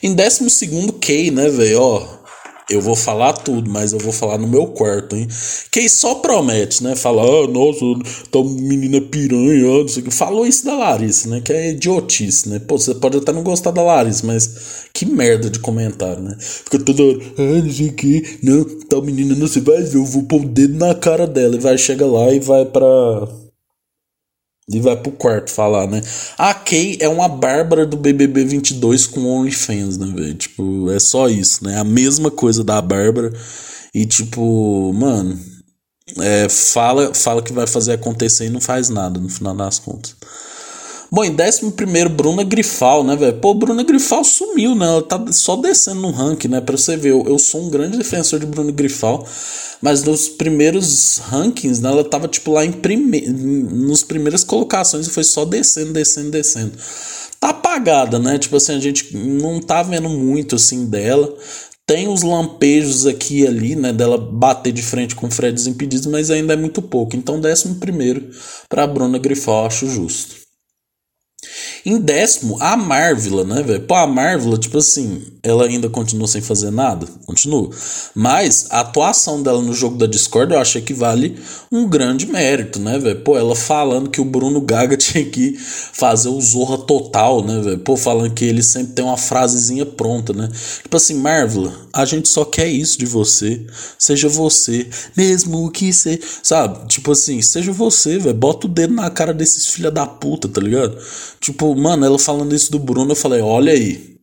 Em 0.00 0.14
12 0.14 0.48
segundo, 0.50 0.92
Kay, 0.92 1.32
né, 1.32 1.48
velho? 1.48 1.80
Ó, 1.80 2.25
eu 2.68 2.80
vou 2.80 2.96
falar 2.96 3.32
tudo, 3.32 3.70
mas 3.70 3.92
eu 3.92 3.98
vou 3.98 4.12
falar 4.12 4.38
no 4.38 4.48
meu 4.48 4.66
quarto, 4.66 5.14
hein? 5.14 5.28
Quem 5.70 5.88
só 5.88 6.16
promete, 6.16 6.82
né? 6.82 6.96
Fala, 6.96 7.22
ah, 7.22 7.46
nossa, 7.46 7.84
tá 8.30 8.42
menina 8.42 9.00
piranha, 9.00 9.82
não 9.82 9.88
sei 9.88 10.02
o 10.02 10.06
que. 10.06 10.10
Falou 10.10 10.46
isso 10.46 10.64
da 10.64 10.74
Larissa, 10.74 11.28
né? 11.28 11.40
Que 11.40 11.52
é 11.52 11.70
idiotice, 11.70 12.48
né? 12.48 12.58
Pô, 12.58 12.76
você 12.76 12.94
pode 12.94 13.18
até 13.18 13.32
não 13.32 13.44
gostar 13.44 13.70
da 13.70 13.82
Larissa, 13.82 14.26
mas 14.26 14.86
que 14.92 15.06
merda 15.06 15.48
de 15.48 15.60
comentário, 15.60 16.22
né? 16.22 16.36
Fica 16.40 16.78
toda 16.80 17.02
hora, 17.02 17.18
ah, 17.38 17.62
não 17.62 17.72
sei 17.72 17.88
o 17.88 17.92
que, 17.92 18.38
não, 18.42 18.64
tal 18.88 19.02
menina 19.02 19.34
não 19.34 19.46
sei, 19.46 19.62
vai 19.62 19.76
eu 19.76 20.04
vou 20.04 20.24
pôr 20.24 20.42
o 20.42 20.48
dedo 20.48 20.76
na 20.76 20.94
cara 20.94 21.26
dela 21.26 21.54
e 21.54 21.60
vai, 21.60 21.78
chega 21.78 22.06
lá 22.06 22.32
e 22.32 22.40
vai 22.40 22.64
pra 22.64 23.28
e 24.68 24.80
vai 24.80 24.96
pro 24.96 25.12
quarto 25.12 25.50
falar, 25.50 25.86
né? 25.86 26.00
A 26.36 26.52
Kay 26.52 26.98
é 27.00 27.08
uma 27.08 27.28
Bárbara 27.28 27.86
do 27.86 27.96
BBB 27.96 28.44
22 28.44 29.06
com 29.06 29.24
OnlyFans, 29.24 29.96
né, 29.96 30.12
velho? 30.14 30.34
Tipo, 30.34 30.90
é 30.90 30.98
só 30.98 31.28
isso, 31.28 31.64
né? 31.64 31.78
A 31.78 31.84
mesma 31.84 32.30
coisa 32.30 32.64
da 32.64 32.82
Bárbara. 32.82 33.32
E, 33.94 34.04
tipo, 34.04 34.92
mano, 34.92 35.38
é, 36.20 36.48
fala, 36.48 37.14
fala 37.14 37.42
que 37.42 37.52
vai 37.52 37.66
fazer 37.66 37.92
acontecer 37.92 38.46
e 38.46 38.50
não 38.50 38.60
faz 38.60 38.88
nada 38.88 39.20
no 39.20 39.28
final 39.28 39.54
das 39.54 39.78
contas. 39.78 40.16
Bom, 41.10 41.24
em 41.24 41.30
11, 41.30 42.08
Bruna 42.10 42.42
Grifal, 42.42 43.04
né, 43.04 43.14
velho? 43.14 43.38
Pô, 43.38 43.54
Bruna 43.54 43.84
Grifal 43.84 44.24
sumiu, 44.24 44.74
né? 44.74 44.86
Ela 44.86 45.02
tá 45.02 45.24
só 45.30 45.56
descendo 45.56 46.00
no 46.00 46.10
ranking, 46.10 46.48
né? 46.48 46.60
Pra 46.60 46.76
você 46.76 46.96
ver, 46.96 47.10
eu, 47.10 47.24
eu 47.26 47.38
sou 47.38 47.62
um 47.62 47.70
grande 47.70 47.96
defensor 47.96 48.40
de 48.40 48.46
Bruna 48.46 48.72
Grifal. 48.72 49.26
Mas 49.80 50.02
nos 50.02 50.28
primeiros 50.28 51.18
rankings, 51.18 51.80
né, 51.80 51.90
ela 51.90 52.02
tava 52.02 52.26
tipo 52.26 52.50
lá 52.52 52.64
em 52.64 52.72
prime... 52.72 53.20
nos 53.20 54.02
primeiras 54.02 54.42
colocações 54.42 55.06
e 55.06 55.10
foi 55.10 55.22
só 55.22 55.44
descendo, 55.44 55.92
descendo, 55.92 56.30
descendo. 56.30 56.72
Tá 57.38 57.50
apagada, 57.50 58.18
né? 58.18 58.38
Tipo 58.38 58.56
assim, 58.56 58.74
a 58.74 58.80
gente 58.80 59.14
não 59.16 59.60
tá 59.60 59.82
vendo 59.82 60.08
muito 60.08 60.56
assim 60.56 60.86
dela. 60.86 61.32
Tem 61.86 62.08
os 62.08 62.22
lampejos 62.22 63.06
aqui 63.06 63.42
e 63.42 63.46
ali, 63.46 63.76
né, 63.76 63.92
dela 63.92 64.18
bater 64.18 64.72
de 64.72 64.82
frente 64.82 65.14
com 65.14 65.28
o 65.28 65.30
Fred 65.30 65.54
Desimpedidos, 65.54 66.06
mas 66.06 66.32
ainda 66.32 66.54
é 66.54 66.56
muito 66.56 66.82
pouco. 66.82 67.14
Então, 67.14 67.40
décimo 67.40 67.76
primeiro 67.76 68.28
para 68.68 68.88
Bruna 68.88 69.18
Grifal, 69.18 69.66
acho 69.66 69.86
justo. 69.88 70.45
Em 71.84 71.98
décimo, 71.98 72.56
a 72.60 72.76
Marvel, 72.76 73.44
né, 73.44 73.62
velho? 73.62 73.80
Pô, 73.82 73.94
a 73.94 74.06
Marvel, 74.06 74.56
tipo 74.58 74.78
assim, 74.78 75.35
ela 75.46 75.64
ainda 75.64 75.88
continua 75.88 76.26
sem 76.26 76.40
fazer 76.40 76.72
nada? 76.72 77.06
Continua. 77.24 77.70
Mas 78.12 78.66
a 78.68 78.80
atuação 78.80 79.40
dela 79.40 79.62
no 79.62 79.72
jogo 79.72 79.96
da 79.96 80.06
Discord 80.06 80.52
eu 80.52 80.58
achei 80.58 80.82
que 80.82 80.92
vale 80.92 81.38
um 81.70 81.88
grande 81.88 82.26
mérito, 82.26 82.80
né, 82.80 82.98
velho? 82.98 83.20
Pô, 83.20 83.38
ela 83.38 83.54
falando 83.54 84.10
que 84.10 84.20
o 84.20 84.24
Bruno 84.24 84.60
Gaga 84.60 84.96
tinha 84.98 85.24
que 85.24 85.56
fazer 85.56 86.30
o 86.30 86.40
Zorra 86.40 86.78
total, 86.78 87.44
né, 87.44 87.60
velho? 87.60 87.78
Pô, 87.78 87.96
falando 87.96 88.34
que 88.34 88.44
ele 88.44 88.60
sempre 88.60 88.94
tem 88.94 89.04
uma 89.04 89.16
frasezinha 89.16 89.86
pronta, 89.86 90.32
né? 90.32 90.50
Tipo 90.82 90.96
assim, 90.96 91.14
Marvel, 91.14 91.72
a 91.92 92.04
gente 92.04 92.28
só 92.28 92.44
quer 92.44 92.66
isso 92.66 92.98
de 92.98 93.06
você. 93.06 93.64
Seja 93.96 94.28
você, 94.28 94.88
mesmo 95.16 95.70
que 95.70 95.92
você. 95.92 96.18
Sabe? 96.42 96.88
Tipo 96.88 97.12
assim, 97.12 97.40
seja 97.40 97.70
você, 97.70 98.18
velho. 98.18 98.34
Bota 98.34 98.66
o 98.66 98.70
dedo 98.70 98.94
na 98.94 99.08
cara 99.10 99.32
desses 99.32 99.68
filha 99.68 99.92
da 99.92 100.06
puta, 100.06 100.48
tá 100.48 100.60
ligado? 100.60 100.98
Tipo, 101.40 101.72
mano, 101.76 102.04
ela 102.04 102.18
falando 102.18 102.52
isso 102.52 102.72
do 102.72 102.80
Bruno, 102.80 103.12
eu 103.12 103.16
falei, 103.16 103.40
olha 103.40 103.72
aí, 103.72 104.15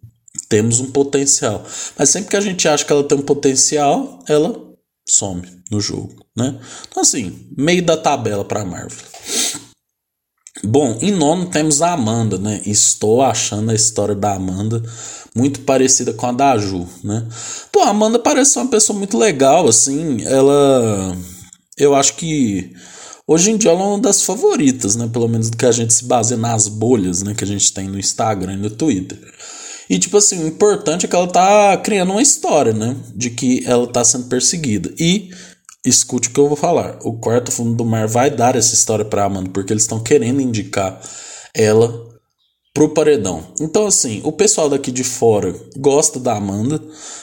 temos 0.49 0.79
um 0.79 0.91
potencial. 0.91 1.65
Mas 1.97 2.09
sempre 2.09 2.29
que 2.29 2.37
a 2.37 2.41
gente 2.41 2.67
acha 2.67 2.83
que 2.85 2.91
ela 2.91 3.03
tem 3.03 3.17
um 3.17 3.23
potencial, 3.23 4.19
ela 4.27 4.55
some 5.07 5.41
no 5.71 5.81
jogo, 5.81 6.25
né? 6.35 6.59
Então 6.87 7.01
assim, 7.01 7.47
meio 7.57 7.83
da 7.83 7.97
tabela 7.97 8.45
para 8.45 8.65
Marvel. 8.65 9.05
Bom, 10.63 10.97
em 11.01 11.11
nono 11.11 11.49
temos 11.49 11.81
a 11.81 11.93
Amanda, 11.93 12.37
né? 12.37 12.61
Estou 12.65 13.21
achando 13.21 13.71
a 13.71 13.75
história 13.75 14.15
da 14.15 14.35
Amanda 14.35 14.81
muito 15.35 15.61
parecida 15.61 16.13
com 16.13 16.27
a 16.27 16.31
da 16.31 16.57
Ju, 16.57 16.87
né? 17.03 17.27
Pô, 17.71 17.81
a 17.81 17.89
Amanda 17.89 18.19
parece 18.19 18.57
uma 18.57 18.69
pessoa 18.69 18.97
muito 18.97 19.17
legal, 19.17 19.67
assim, 19.67 20.23
ela... 20.23 21.17
Eu 21.75 21.95
acho 21.95 22.15
que 22.15 22.71
Hoje 23.25 23.51
em 23.51 23.57
dia 23.57 23.71
ela 23.71 23.81
é 23.81 23.87
uma 23.87 23.99
das 23.99 24.21
favoritas, 24.23 24.97
né? 24.97 25.07
Pelo 25.11 25.29
menos 25.29 25.49
do 25.49 25.55
que 25.55 25.65
a 25.65 25.71
gente 25.71 25.93
se 25.93 26.03
baseia 26.03 26.37
nas 26.37 26.67
bolhas, 26.67 27.23
né? 27.23 27.33
Que 27.33 27.45
a 27.45 27.47
gente 27.47 27.71
tem 27.71 27.87
no 27.87 27.97
Instagram 27.97 28.53
e 28.53 28.57
no 28.57 28.69
Twitter. 28.69 29.17
E, 29.93 29.99
tipo 29.99 30.17
assim, 30.17 30.43
o 30.43 30.47
importante 30.47 31.05
é 31.05 31.07
que 31.07 31.15
ela 31.15 31.27
tá 31.27 31.77
criando 31.77 32.13
uma 32.13 32.21
história, 32.21 32.73
né? 32.73 32.95
De 33.13 33.29
que 33.29 33.63
ela 33.63 33.85
tá 33.85 34.03
sendo 34.03 34.27
perseguida. 34.27 34.91
E, 34.99 35.29
escute 35.85 36.29
o 36.29 36.31
que 36.31 36.39
eu 36.39 36.47
vou 36.47 36.57
falar. 36.57 36.97
O 37.03 37.13
quarto 37.13 37.51
fundo 37.51 37.75
do 37.75 37.85
mar 37.85 38.07
vai 38.07 38.31
dar 38.31 38.55
essa 38.55 38.73
história 38.73 39.05
pra 39.05 39.25
Amanda, 39.25 39.51
porque 39.51 39.71
eles 39.71 39.83
estão 39.83 40.01
querendo 40.01 40.41
indicar 40.41 40.99
ela 41.53 42.12
pro 42.73 42.89
paredão. 42.89 43.43
Então, 43.61 43.85
assim, 43.85 44.19
o 44.23 44.31
pessoal 44.31 44.67
daqui 44.67 44.91
de 44.91 45.03
fora 45.03 45.55
gosta 45.77 46.19
da 46.19 46.35
Amanda. 46.35 46.81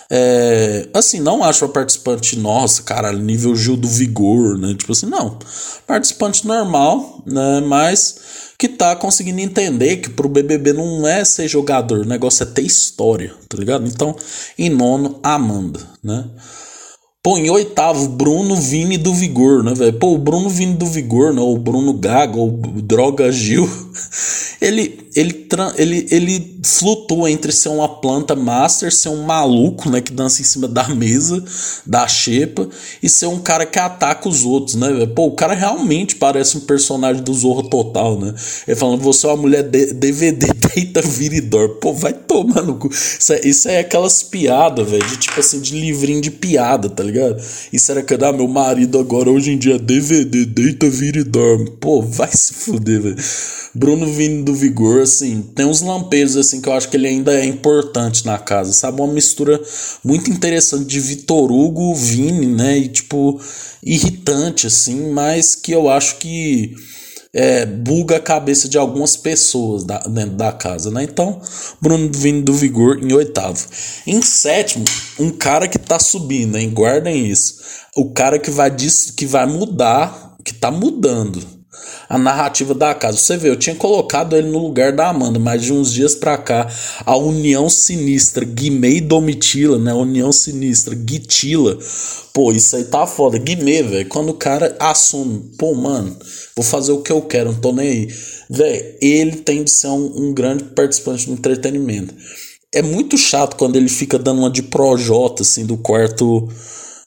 É, 0.09 0.89
assim, 0.95 1.19
não 1.21 1.43
acho 1.43 1.65
a 1.65 1.69
participante, 1.69 2.39
nossa, 2.39 2.83
cara, 2.83 3.13
nível 3.13 3.57
Gil 3.57 3.77
do 3.77 3.89
Vigor, 3.89 4.57
né? 4.57 4.75
Tipo 4.79 4.93
assim, 4.93 5.07
não. 5.07 5.39
Participante 5.87 6.47
normal, 6.47 7.23
né? 7.27 7.61
Mas 7.67 8.17
que 8.57 8.69
tá 8.69 8.95
conseguindo 8.95 9.41
entender 9.41 9.97
que 9.97 10.11
pro 10.11 10.29
BBB 10.29 10.75
não 10.75 11.07
é 11.07 11.25
ser 11.25 11.49
jogador, 11.49 12.01
o 12.01 12.09
negócio 12.09 12.43
é 12.43 12.47
ter 12.47 12.61
história, 12.61 13.35
tá 13.49 13.57
ligado? 13.57 13.89
Então, 13.89 14.15
em 14.59 14.69
nono, 14.69 15.19
Amanda, 15.23 15.81
né? 16.05 16.27
Pô, 17.23 17.37
em 17.37 17.51
oitavo, 17.51 18.09
Bruno 18.09 18.57
Vini 18.57 18.97
do 18.97 19.13
Vigor, 19.13 19.63
né, 19.63 19.75
velho? 19.75 19.93
Pô, 19.99 20.15
o 20.15 20.19
Bruno 20.19 20.49
Vini 20.49 20.75
do 20.75 20.87
Vigor, 20.87 21.35
né? 21.35 21.41
O 21.43 21.59
Bruno 21.59 21.93
Gaga, 21.93 22.39
ou 22.39 22.51
Droga 22.51 23.31
Gil. 23.31 23.69
ele, 24.59 25.10
ele, 25.15 25.49
ele, 25.77 26.07
ele 26.11 26.61
flutua 26.63 27.31
entre 27.31 27.51
ser 27.51 27.69
uma 27.69 27.89
planta 27.89 28.37
master, 28.37 28.93
ser 28.93 29.09
um 29.09 29.23
maluco, 29.23 29.91
né, 29.91 30.01
que 30.01 30.13
dança 30.13 30.41
em 30.41 30.45
cima 30.45 30.69
da 30.69 30.89
mesa, 30.89 31.43
da 31.85 32.07
xepa, 32.07 32.69
e 33.03 33.09
ser 33.09 33.27
um 33.27 33.41
cara 33.41 33.67
que 33.67 33.79
ataca 33.79 34.29
os 34.29 34.45
outros, 34.45 34.77
né? 34.77 35.07
Pô, 35.07 35.27
o 35.27 35.33
cara 35.33 35.55
realmente 35.55 36.17
parece 36.17 36.57
um 36.57 36.61
personagem 36.61 37.23
do 37.23 37.35
Zorro 37.35 37.65
Total, 37.69 38.19
né? 38.19 38.35
Ele 38.67 38.77
falando, 38.77 39.01
você 39.01 39.27
é 39.27 39.31
uma 39.31 39.37
mulher 39.37 39.63
de, 39.63 39.93
DVD, 39.93 40.47
deita, 40.75 41.03
viridor. 41.03 41.77
Pô, 41.81 41.93
vai 41.93 42.13
tomar 42.13 42.63
no 42.63 42.77
cu. 42.77 42.89
Isso 42.89 43.33
é, 43.33 43.41
isso 43.45 43.69
é 43.69 43.79
aquelas 43.81 44.23
piadas, 44.23 44.89
velho, 44.89 45.07
de 45.07 45.17
tipo 45.17 45.41
assim, 45.41 45.61
de 45.61 45.79
livrinho 45.79 46.21
de 46.21 46.31
piada, 46.31 46.89
tá 46.89 47.03
ligado? 47.03 47.43
Isso 47.73 47.91
era 47.91 48.03
que, 48.03 48.15
ah, 48.15 48.33
meu 48.33 48.49
marido 48.49 48.99
agora 48.99 49.31
hoje 49.31 49.53
em 49.53 49.59
dia 49.59 49.75
é 49.75 49.79
DVD, 49.79 50.45
deita, 50.45 50.89
viridor. 50.89 51.71
Pô, 51.81 52.01
vai 52.03 52.31
se 52.33 52.55
fuder, 52.55 53.01
velho. 53.01 53.17
Bruno 53.75 54.07
vindo 54.07 54.45
do 54.45 54.55
Vigor, 54.55 55.00
assim, 55.03 55.43
tem 55.43 55.67
uns 55.67 55.81
lampejos 55.81 56.37
assim 56.37 56.61
que 56.61 56.69
eu 56.69 56.73
acho 56.73 56.89
que 56.89 56.97
ele 56.97 57.09
ainda 57.09 57.33
é 57.33 57.45
importante 57.45 58.25
na 58.25 58.39
casa, 58.39 58.73
sabe? 58.73 59.01
Uma 59.01 59.13
mistura 59.13 59.61
muito 60.05 60.31
interessante 60.31 60.85
de 60.85 61.01
Vitor 61.01 61.51
Hugo, 61.51 61.95
Vini, 61.95 62.47
né? 62.47 62.79
E 62.79 62.89
tipo, 62.89 63.41
irritante, 63.83 64.67
assim, 64.67 65.13
mas 65.13 65.55
que 65.55 65.73
eu 65.73 65.89
acho 65.89 66.17
que 66.17 66.75
é, 67.33 67.65
buga 67.65 68.17
a 68.17 68.21
cabeça 68.21 68.69
de 68.69 68.77
algumas 68.77 69.17
pessoas 69.17 69.85
da, 69.85 69.99
dentro 69.99 70.37
da 70.37 70.53
casa, 70.53 70.91
né? 70.91 71.05
Então, 71.05 71.41
Bruno 71.81 72.11
vindo 72.13 72.45
do 72.45 72.53
Vigor 72.53 72.99
em 73.03 73.13
oitavo. 73.13 73.67
Em 74.07 74.21
sétimo, 74.23 74.85
um 75.19 75.31
cara 75.31 75.69
que 75.69 75.79
tá 75.79 75.99
subindo, 75.99 76.57
hein? 76.57 76.71
Guardem 76.71 77.27
isso. 77.27 77.57
O 77.97 78.13
cara 78.13 78.39
que 78.39 78.51
vai, 78.51 78.71
que 79.17 79.27
vai 79.27 79.47
mudar, 79.47 80.37
que 80.45 80.55
tá 80.55 80.71
mudando 80.71 81.60
a 82.09 82.19
narrativa 82.19 82.75
da 82.75 82.95
casa. 82.95 83.19
Você 83.19 83.37
vê, 83.37 83.49
eu 83.49 83.57
tinha 83.57 83.77
colocado 83.77 84.37
ele 84.37 84.49
no 84.49 84.59
lugar 84.59 84.93
da 84.93 85.09
Amanda, 85.09 85.39
mas 85.39 85.63
de 85.63 85.73
uns 85.73 85.93
dias 85.93 86.15
pra 86.15 86.37
cá, 86.37 86.69
a 87.07 87.17
união 87.17 87.69
sinistra, 87.71 88.45
Guimê 88.45 88.97
e 88.97 89.01
Domitila, 89.01 89.79
né? 89.79 89.95
União 89.95 90.33
sinistra, 90.33 90.95
Guitila. 90.95 91.79
Pô, 92.33 92.53
isso 92.53 92.77
aí 92.77 92.85
tá 92.85 93.07
foda. 93.07 93.39
Guimê, 93.39 93.83
velho, 93.83 94.09
quando 94.09 94.31
o 94.31 94.35
cara 94.35 94.77
assume, 94.79 95.53
pô, 95.59 95.75
mano, 95.75 96.17
vou 96.57 96.65
fazer 96.65 96.93
o 96.93 97.03
que 97.03 97.13
eu 97.13 97.23
quero, 97.23 97.53
não 97.53 97.61
tô 97.61 97.73
nem 97.73 97.89
aí. 97.89 98.09
Velho, 98.49 98.95
ele 99.01 99.37
tem 99.37 99.63
de 99.63 99.71
ser 99.71 99.89
um, 99.89 100.13
um 100.29 100.35
grande 100.35 100.65
participante 100.65 101.27
do 101.27 101.33
entretenimento. 101.33 102.15
É 102.73 102.83
muito 102.83 103.19
chato 103.19 103.57
quando 103.57 103.77
ele 103.77 103.89
fica 103.89 104.19
dando 104.19 104.41
uma 104.41 104.51
de 104.51 104.63
projota, 104.63 105.43
assim, 105.43 105.67
do 105.67 105.77
quarto 105.77 106.49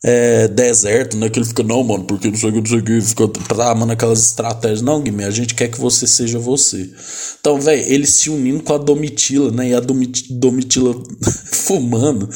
é, 0.04 0.50
deserto, 0.50 1.16
né? 1.16 1.30
Que 1.30 1.40
ele 1.40 1.46
fica, 1.46 1.64
não, 1.64 1.82
mano, 1.82 2.04
porque 2.04 2.28
não 2.28 2.36
sei 2.36 2.50
o 2.50 2.54
que, 2.54 2.60
não 2.60 2.66
sei 2.66 2.80
o 2.80 2.84
que, 2.84 3.02
fica 3.02 3.28
tramando 3.48 3.94
aquelas 3.94 4.20
estratégias. 4.20 4.82
Não, 4.82 5.02
Guimê, 5.02 5.24
a 5.24 5.32
gente 5.32 5.56
quer 5.56 5.70
que 5.70 5.80
você 5.80 6.06
seja 6.06 6.38
você. 6.38 6.92
Então, 7.40 7.60
velho, 7.62 7.82
ele 7.88 8.06
se 8.06 8.30
unindo 8.30 8.62
com 8.62 8.74
a 8.74 8.78
Domitila, 8.78 9.50
né? 9.52 9.70
E 9.70 9.74
a 9.74 9.80
Domitila 9.80 10.94
fumando. 11.52 12.30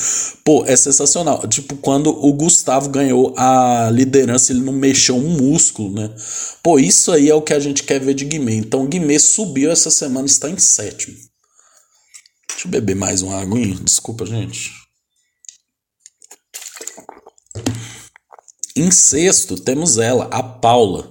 Pô, 0.46 0.64
é 0.66 0.78
sensacional. 0.78 1.46
Tipo, 1.48 1.76
quando 1.76 2.10
o 2.10 2.32
Gustavo 2.32 2.90
ganhou 2.90 3.34
a 3.38 3.90
liderança, 3.92 4.54
ele 4.54 4.62
não 4.62 4.74
mexeu 4.74 5.18
um 5.18 5.30
músculo, 5.38 5.92
né? 5.92 6.10
Pô, 6.64 6.80
isso 6.80 7.12
aí 7.12 7.30
é 7.30 7.36
o 7.36 7.42
que 7.42 7.54
a 7.54 7.60
gente 7.60 7.84
quer 7.84 8.00
ver 8.00 8.14
de 8.14 8.24
Guimê. 8.24 8.56
Então, 8.56 8.88
Guimê 8.88 9.20
subiu 9.20 9.70
essa 9.70 9.92
semana, 9.92 10.26
está 10.26 10.50
em 10.50 10.58
sétimo. 10.58 11.18
Deixa 12.50 12.66
eu 12.66 12.72
beber 12.72 12.96
mais 12.96 13.22
um 13.22 13.32
aguinho. 13.32 13.76
Desculpa, 13.76 14.26
gente. 14.26 14.87
Em 18.78 18.92
sexto, 18.92 19.60
temos 19.60 19.98
ela, 19.98 20.26
a 20.26 20.44
Paula. 20.44 21.10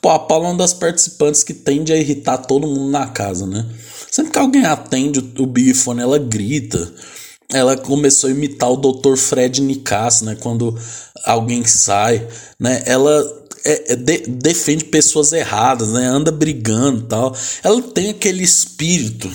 Pô, 0.00 0.08
a 0.08 0.18
Paula 0.18 0.46
é 0.46 0.50
uma 0.50 0.58
das 0.58 0.72
participantes 0.72 1.44
que 1.44 1.52
tende 1.52 1.92
a 1.92 1.96
irritar 1.96 2.38
todo 2.38 2.66
mundo 2.66 2.90
na 2.90 3.06
casa, 3.06 3.46
né? 3.46 3.66
Sempre 4.10 4.32
que 4.32 4.38
alguém 4.38 4.64
atende 4.64 5.20
o, 5.38 5.46
bifone, 5.46 6.00
ela 6.00 6.18
grita. 6.18 6.90
Ela 7.52 7.76
começou 7.76 8.28
a 8.28 8.32
imitar 8.32 8.70
o 8.70 8.76
Dr. 8.76 9.16
Fred 9.16 9.60
Nicasso, 9.60 10.24
né? 10.24 10.36
Quando 10.40 10.78
alguém 11.24 11.64
sai, 11.64 12.26
né? 12.58 12.82
Ela 12.86 13.42
é, 13.64 13.92
é, 13.92 13.96
de, 13.96 14.18
defende 14.28 14.86
pessoas 14.86 15.32
erradas, 15.32 15.90
né? 15.90 16.06
Anda 16.06 16.32
brigando 16.32 17.02
tal. 17.02 17.36
Ela 17.62 17.82
tem 17.82 18.08
aquele 18.08 18.42
espírito 18.42 19.30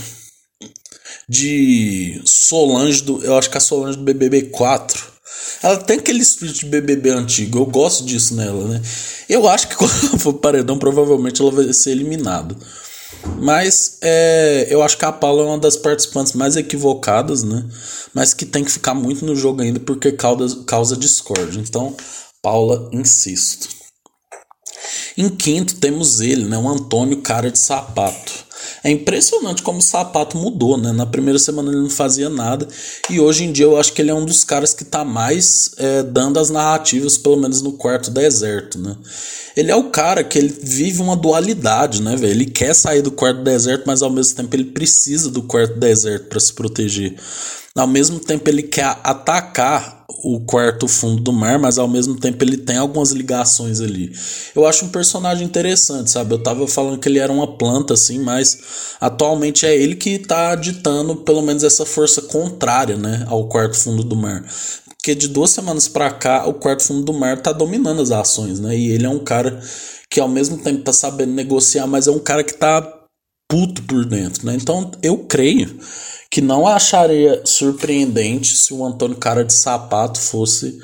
de 1.30 2.20
Solange 2.26 3.04
do. 3.04 3.24
Eu 3.24 3.38
acho 3.38 3.52
que 3.52 3.58
é 3.58 3.60
a 3.60 3.62
Solange 3.62 3.98
do 3.98 4.04
BBB 4.04 4.44
4 4.44 5.17
ela 5.62 5.78
tem 5.78 5.98
aquele 5.98 6.20
espírito 6.20 6.60
de 6.60 6.66
BBB 6.66 7.10
antigo. 7.10 7.60
Eu 7.60 7.66
gosto 7.66 8.06
disso 8.06 8.36
nela, 8.36 8.68
né? 8.68 8.82
Eu 9.28 9.48
acho 9.48 9.68
que 9.68 9.76
quando 9.78 10.08
ela 10.08 10.20
for 10.20 10.34
paredão, 10.34 10.78
provavelmente 10.78 11.42
ela 11.42 11.52
vai 11.52 11.72
ser 11.74 11.92
eliminada. 11.92 12.56
Mas 13.40 13.98
é, 14.02 14.68
eu 14.70 14.84
acho 14.84 14.98
que 14.98 15.06
a 15.06 15.12
Paula 15.12 15.44
é 15.44 15.46
uma 15.46 15.58
das 15.58 15.76
participantes 15.76 16.34
mais 16.34 16.56
equivocadas, 16.56 17.44
né? 17.44 17.66
Mas 18.14 18.34
que 18.34 18.46
tem 18.46 18.64
que 18.64 18.72
ficar 18.72 18.94
muito 18.94 19.26
no 19.26 19.36
jogo 19.36 19.62
ainda 19.62 19.80
porque 19.80 20.12
causa, 20.12 20.64
causa 20.66 20.96
discórdia. 20.96 21.60
Então, 21.60 21.96
Paula, 22.42 22.90
insisto. 22.92 23.70
Em 25.18 25.30
quinto, 25.30 25.76
temos 25.76 26.20
ele, 26.20 26.46
né? 26.46 26.58
O 26.58 26.68
Antônio 26.68 27.22
Cara 27.22 27.52
de 27.52 27.60
Sapato. 27.60 28.47
É 28.84 28.92
impressionante 28.92 29.62
como 29.62 29.80
o 29.80 29.82
sapato 29.82 30.38
mudou, 30.38 30.78
né? 30.78 30.92
Na 30.92 31.06
primeira 31.06 31.40
semana 31.40 31.72
ele 31.72 31.82
não 31.82 31.90
fazia 31.90 32.30
nada 32.30 32.68
e 33.10 33.20
hoje 33.20 33.44
em 33.44 33.52
dia 33.52 33.66
eu 33.66 33.78
acho 33.78 33.94
que 33.94 34.02
ele 34.02 34.12
é 34.12 34.14
um 34.14 34.26
dos 34.26 34.44
caras 34.44 34.74
que 34.74 34.86
tá 34.86 35.04
mais 35.04 35.72
é, 35.78 36.04
dando 36.04 36.40
as 36.40 36.50
narrativas, 36.50 37.18
pelo 37.18 37.38
menos 37.38 37.62
no 37.62 37.74
quarto 37.74 38.12
deserto, 38.12 38.80
né? 38.80 38.96
Ele 39.56 39.72
é 39.72 39.76
o 39.76 39.86
cara 39.86 40.24
que 40.24 40.38
ele 40.38 40.56
vive 40.62 41.02
uma 41.02 41.16
dualidade, 41.16 42.02
né, 42.02 42.16
velho? 42.16 42.32
Ele 42.32 42.46
quer 42.46 42.76
sair 42.76 43.02
do 43.02 43.10
quarto 43.10 43.42
deserto, 43.42 43.86
mas 43.88 44.04
ao 44.04 44.10
mesmo 44.12 44.36
tempo 44.36 44.56
ele 44.56 44.66
precisa 44.66 45.32
do 45.32 45.42
quarto 45.42 45.80
deserto 45.80 46.28
para 46.28 46.40
se 46.40 46.54
proteger. 46.54 47.16
Ao 47.78 47.88
mesmo 47.88 48.20
tempo 48.20 48.50
ele 48.50 48.64
quer 48.64 48.98
atacar 49.04 50.04
o 50.24 50.40
quarto 50.40 50.88
fundo 50.88 51.22
do 51.22 51.32
mar, 51.32 51.60
mas 51.60 51.78
ao 51.78 51.88
mesmo 51.88 52.20
tempo 52.20 52.44
ele 52.44 52.58
tem 52.58 52.78
algumas 52.78 53.12
ligações 53.12 53.80
ali. 53.80 54.12
Eu 54.56 54.66
acho 54.66 54.86
um 54.86 54.90
personagem 54.90 55.46
interessante, 55.46 56.10
sabe? 56.10 56.34
Eu 56.34 56.42
tava 56.42 56.68
falando 56.68 56.98
que 56.98 57.08
ele 57.08 57.20
era 57.20 57.32
uma 57.32 57.56
planta 57.56 57.94
assim, 57.94 58.20
mas 58.20 58.58
atualmente 59.00 59.66
é 59.66 59.76
ele 59.76 59.96
que 59.96 60.18
tá 60.18 60.56
ditando 60.56 61.18
pelo 61.18 61.42
menos 61.44 61.64
essa 61.64 61.86
força 61.86 62.24
contrária, 62.24 62.98
né, 62.98 63.26
ao 63.28 63.48
quarto 63.48 63.78
fundo 63.78 64.04
do 64.04 64.16
mar. 64.16 64.44
Porque 64.88 65.14
de 65.14 65.28
duas 65.28 65.52
semanas 65.52 65.88
para 65.88 66.10
cá, 66.10 66.48
o 66.48 66.56
quarto 66.56 66.84
fundo 66.84 67.04
do 67.04 67.14
mar 67.14 67.42
tá 67.42 67.52
dominando 67.52 68.02
as 68.02 68.12
ações, 68.12 68.60
né? 68.60 68.76
E 68.76 68.92
ele 68.92 69.06
é 69.06 69.10
um 69.10 69.20
cara 69.20 69.62
que 70.10 70.20
ao 70.20 70.28
mesmo 70.28 70.58
tempo 70.58 70.82
tá 70.82 70.92
sabendo 70.92 71.32
negociar, 71.32 71.86
mas 71.88 72.08
é 72.08 72.12
um 72.12 72.20
cara 72.20 72.44
que 72.44 72.54
tá 72.54 72.82
puto 73.50 73.84
por 73.84 74.04
dentro, 74.04 74.46
né? 74.46 74.58
Então 74.60 74.92
eu 75.02 75.20
creio 75.20 75.80
que 76.30 76.42
não 76.42 76.68
acharia 76.68 77.42
surpreendente 77.46 78.56
se 78.56 78.74
o 78.74 78.86
Antônio 78.86 79.18
Cara 79.18 79.44
de 79.44 79.54
Sapato 79.54 80.20
fosse 80.20 80.78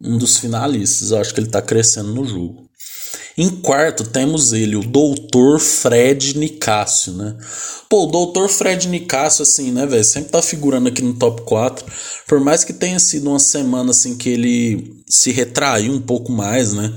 um 0.00 0.16
dos 0.16 0.38
finalistas. 0.38 1.10
Eu 1.10 1.20
acho 1.20 1.34
que 1.34 1.40
ele 1.40 1.48
está 1.48 1.60
crescendo 1.60 2.12
no 2.14 2.24
jogo. 2.24 2.67
Em 3.36 3.50
quarto, 3.50 4.04
temos 4.04 4.52
ele, 4.52 4.74
o 4.74 4.82
Doutor 4.82 5.60
Fred 5.60 6.36
Nicásio, 6.36 7.12
né? 7.12 7.36
Pô, 7.88 8.04
o 8.04 8.06
Doutor 8.06 8.48
Fred 8.48 8.88
Nicásio, 8.88 9.42
assim, 9.42 9.70
né, 9.70 9.86
velho? 9.86 10.04
Sempre 10.04 10.30
tá 10.30 10.42
figurando 10.42 10.88
aqui 10.88 11.02
no 11.02 11.14
top 11.14 11.42
4. 11.42 11.86
Por 12.26 12.40
mais 12.40 12.64
que 12.64 12.72
tenha 12.72 12.98
sido 12.98 13.30
uma 13.30 13.38
semana, 13.38 13.92
assim, 13.92 14.16
que 14.16 14.28
ele 14.28 14.98
se 15.08 15.30
retraiu 15.30 15.92
um 15.92 16.00
pouco 16.00 16.30
mais, 16.30 16.74
né? 16.74 16.92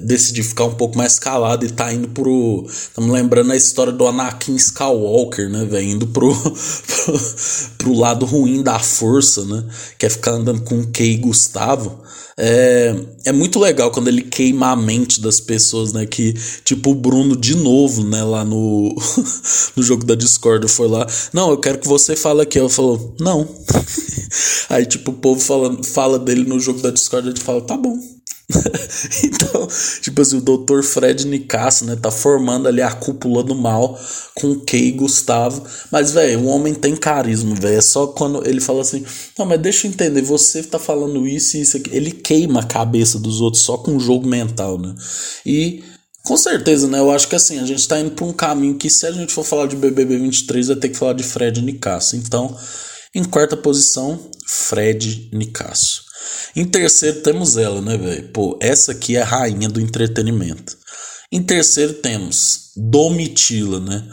Decidiu 0.00 0.42
ficar 0.42 0.64
um 0.64 0.74
pouco 0.74 0.98
mais 0.98 1.18
calado 1.18 1.64
e 1.64 1.70
tá 1.70 1.92
indo 1.92 2.08
pro. 2.08 2.66
Estamos 2.68 3.10
lembrando 3.10 3.52
a 3.52 3.56
história 3.56 3.92
do 3.92 4.08
Anakin 4.08 4.56
Skywalker, 4.56 5.48
né, 5.48 5.64
velho? 5.64 5.88
Indo 5.88 6.06
pro, 6.08 6.34
pro, 7.78 7.94
lado 7.94 8.26
ruim 8.26 8.62
da 8.62 8.78
força, 8.78 9.44
né? 9.44 9.64
Quer 9.98 10.06
é 10.06 10.10
ficar 10.10 10.32
andando 10.32 10.62
com 10.62 10.80
o 10.80 10.90
Kei 10.90 11.16
Gustavo. 11.16 12.02
É, 12.40 12.94
é 13.24 13.32
muito 13.32 13.58
legal 13.58 13.90
quando 13.90 14.06
ele 14.06 14.22
queima 14.22 14.70
a 14.70 14.76
mente 14.76 15.20
das 15.20 15.40
pessoas, 15.40 15.92
né? 15.92 16.06
Que, 16.06 16.34
tipo, 16.64 16.90
o 16.90 16.94
Bruno, 16.94 17.36
de 17.36 17.56
novo, 17.56 18.04
né? 18.04 18.22
Lá 18.22 18.44
no, 18.44 18.94
no 19.74 19.82
jogo 19.82 20.04
da 20.04 20.14
Discord, 20.14 20.68
foi 20.68 20.86
lá. 20.86 21.04
Não, 21.32 21.50
eu 21.50 21.58
quero 21.58 21.78
que 21.78 21.88
você 21.88 22.14
fale 22.14 22.42
aqui. 22.42 22.58
Eu 22.58 22.68
falo, 22.68 23.12
não. 23.18 23.48
Aí, 24.70 24.86
tipo, 24.86 25.10
o 25.10 25.14
povo 25.14 25.40
fala, 25.40 25.82
fala 25.82 26.18
dele 26.18 26.44
no 26.44 26.60
jogo 26.60 26.80
da 26.80 26.90
Discord, 26.90 27.28
ele 27.28 27.40
fala, 27.40 27.60
tá 27.60 27.76
bom. 27.76 27.98
então, 29.24 29.68
tipo 30.00 30.22
assim, 30.22 30.38
o 30.38 30.40
Dr. 30.40 30.82
Fred 30.82 31.26
Nicasso, 31.26 31.84
né, 31.84 31.96
tá 31.96 32.10
formando 32.10 32.66
ali 32.66 32.80
a 32.80 32.90
cúpula 32.90 33.42
do 33.42 33.54
mal 33.54 33.98
com 34.34 34.52
o 34.52 34.60
Kay 34.60 34.92
Gustavo. 34.92 35.62
Mas, 35.92 36.12
velho, 36.12 36.40
o 36.40 36.46
homem 36.46 36.72
tem 36.74 36.96
carisma, 36.96 37.54
velho. 37.54 37.76
É 37.76 37.80
só 37.82 38.06
quando 38.06 38.46
ele 38.48 38.60
fala 38.60 38.80
assim: 38.80 39.04
Não, 39.38 39.44
mas 39.44 39.60
deixa 39.60 39.86
eu 39.86 39.90
entender, 39.90 40.22
você 40.22 40.62
tá 40.62 40.78
falando 40.78 41.28
isso 41.28 41.58
e 41.58 41.60
isso 41.60 41.76
aqui. 41.76 41.90
Ele 41.94 42.10
queima 42.10 42.60
a 42.60 42.66
cabeça 42.66 43.18
dos 43.18 43.40
outros 43.42 43.62
só 43.62 43.76
com 43.76 43.92
um 43.92 44.00
jogo 44.00 44.26
mental, 44.26 44.78
né? 44.78 44.94
E. 45.44 45.84
Com 46.24 46.36
certeza, 46.36 46.86
né? 46.88 46.98
Eu 46.98 47.10
acho 47.10 47.26
que 47.26 47.36
assim, 47.36 47.58
a 47.58 47.64
gente 47.64 47.88
tá 47.88 47.98
indo 47.98 48.10
pra 48.10 48.24
um 48.24 48.34
caminho 48.34 48.74
que 48.74 48.90
se 48.90 49.06
a 49.06 49.12
gente 49.12 49.32
for 49.32 49.44
falar 49.44 49.66
de 49.66 49.76
BBB 49.76 50.18
23, 50.18 50.66
vai 50.66 50.76
ter 50.76 50.90
que 50.90 50.96
falar 50.96 51.14
de 51.14 51.22
Fred 51.22 51.62
Nicasso. 51.62 52.16
Então, 52.16 52.54
em 53.14 53.24
quarta 53.24 53.56
posição, 53.56 54.18
Fred 54.46 55.30
Nicasso. 55.32 56.07
Em 56.54 56.64
terceiro 56.64 57.20
temos 57.20 57.56
ela, 57.56 57.80
né, 57.80 57.96
velho? 57.96 58.28
Pô, 58.28 58.58
essa 58.60 58.92
aqui 58.92 59.16
é 59.16 59.22
a 59.22 59.24
rainha 59.24 59.68
do 59.68 59.80
entretenimento. 59.80 60.76
Em 61.30 61.42
terceiro 61.42 61.94
temos 61.94 62.68
Domitila, 62.80 63.80
né? 63.80 64.04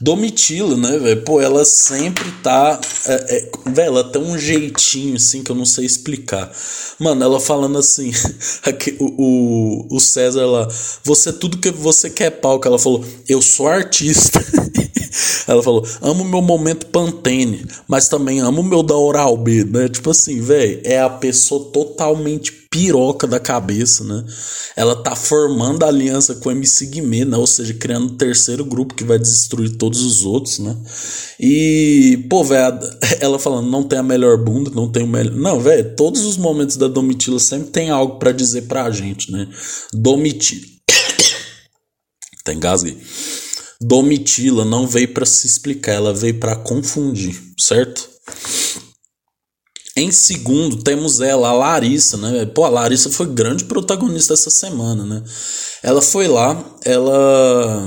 Domitila, 0.00 0.76
né, 0.78 0.98
velho? 0.98 1.22
Pô, 1.22 1.40
ela 1.40 1.62
sempre 1.64 2.24
tá. 2.42 2.80
É, 3.06 3.36
é, 3.36 3.70
velho, 3.70 3.88
ela 3.88 4.04
tem 4.10 4.22
um 4.22 4.38
jeitinho 4.38 5.16
assim 5.16 5.44
que 5.44 5.52
eu 5.52 5.56
não 5.56 5.66
sei 5.66 5.84
explicar. 5.84 6.50
Mano, 6.98 7.22
ela 7.22 7.38
falando 7.38 7.78
assim. 7.78 8.10
Aqui, 8.64 8.96
o, 8.98 9.04
o, 9.22 9.96
o 9.96 10.00
César 10.00 10.46
lá. 10.46 10.66
Você, 11.04 11.32
tudo 11.34 11.58
que 11.58 11.70
você 11.70 12.08
quer 12.08 12.30
pau. 12.30 12.58
Que 12.58 12.66
ela 12.66 12.78
falou, 12.78 13.04
eu 13.28 13.42
sou 13.42 13.68
artista. 13.68 14.42
ela 15.46 15.62
falou, 15.62 15.86
amo 16.00 16.24
meu 16.24 16.42
momento 16.42 16.86
Pantene, 16.86 17.64
mas 17.86 18.08
também 18.08 18.40
amo 18.40 18.62
meu 18.62 18.82
da 18.82 18.96
Oral 18.96 19.36
B, 19.36 19.64
né? 19.64 19.88
Tipo 19.88 20.10
assim, 20.10 20.40
velho, 20.40 20.80
é 20.84 21.00
a 21.00 21.10
pessoa 21.10 21.70
totalmente 21.70 22.52
piroca 22.74 23.24
da 23.26 23.38
cabeça, 23.38 24.02
né? 24.02 24.24
Ela 24.74 24.96
tá 24.96 25.14
formando 25.14 25.84
aliança 25.84 26.34
com 26.34 26.48
o 26.48 26.52
MC 26.52 26.86
Guimê, 26.86 27.24
né? 27.24 27.36
Ou 27.36 27.46
seja, 27.46 27.72
criando 27.72 28.06
um 28.06 28.16
terceiro 28.16 28.64
grupo 28.64 28.94
que 28.94 29.04
vai 29.04 29.16
destruir 29.16 29.76
todos 29.76 30.02
os 30.02 30.24
outros, 30.24 30.58
né? 30.58 30.76
E, 31.38 32.26
pô, 32.28 32.42
velho, 32.42 32.80
ela 33.20 33.38
falando, 33.38 33.70
não 33.70 33.84
tem 33.84 34.00
a 34.00 34.02
melhor 34.02 34.36
bunda, 34.38 34.72
não 34.74 34.90
tem 34.90 35.04
o 35.04 35.06
melhor. 35.06 35.34
Não, 35.34 35.60
velho, 35.60 35.94
todos 35.94 36.24
os 36.24 36.36
momentos 36.36 36.76
da 36.76 36.88
Domitila 36.88 37.38
sempre 37.38 37.68
tem 37.68 37.90
algo 37.90 38.18
para 38.18 38.32
dizer 38.32 38.62
pra 38.62 38.90
gente, 38.90 39.30
né? 39.30 39.48
Domitila. 39.92 40.66
tem 42.44 42.58
gasguei. 42.58 42.98
Domitila 43.80 44.64
não 44.64 44.86
veio 44.86 45.12
para 45.12 45.26
se 45.26 45.46
explicar, 45.46 45.92
ela 45.92 46.12
veio 46.12 46.38
para 46.38 46.56
confundir, 46.56 47.40
certo? 47.58 48.08
Em 49.96 50.10
segundo, 50.10 50.82
temos 50.82 51.20
ela, 51.20 51.48
a 51.48 51.52
Larissa, 51.52 52.16
né? 52.16 52.44
Pô, 52.46 52.64
a 52.64 52.68
Larissa 52.68 53.10
foi 53.10 53.26
grande 53.26 53.64
protagonista 53.64 54.34
essa 54.34 54.50
semana, 54.50 55.04
né? 55.04 55.22
Ela 55.82 56.02
foi 56.02 56.26
lá, 56.26 56.64
ela 56.84 57.86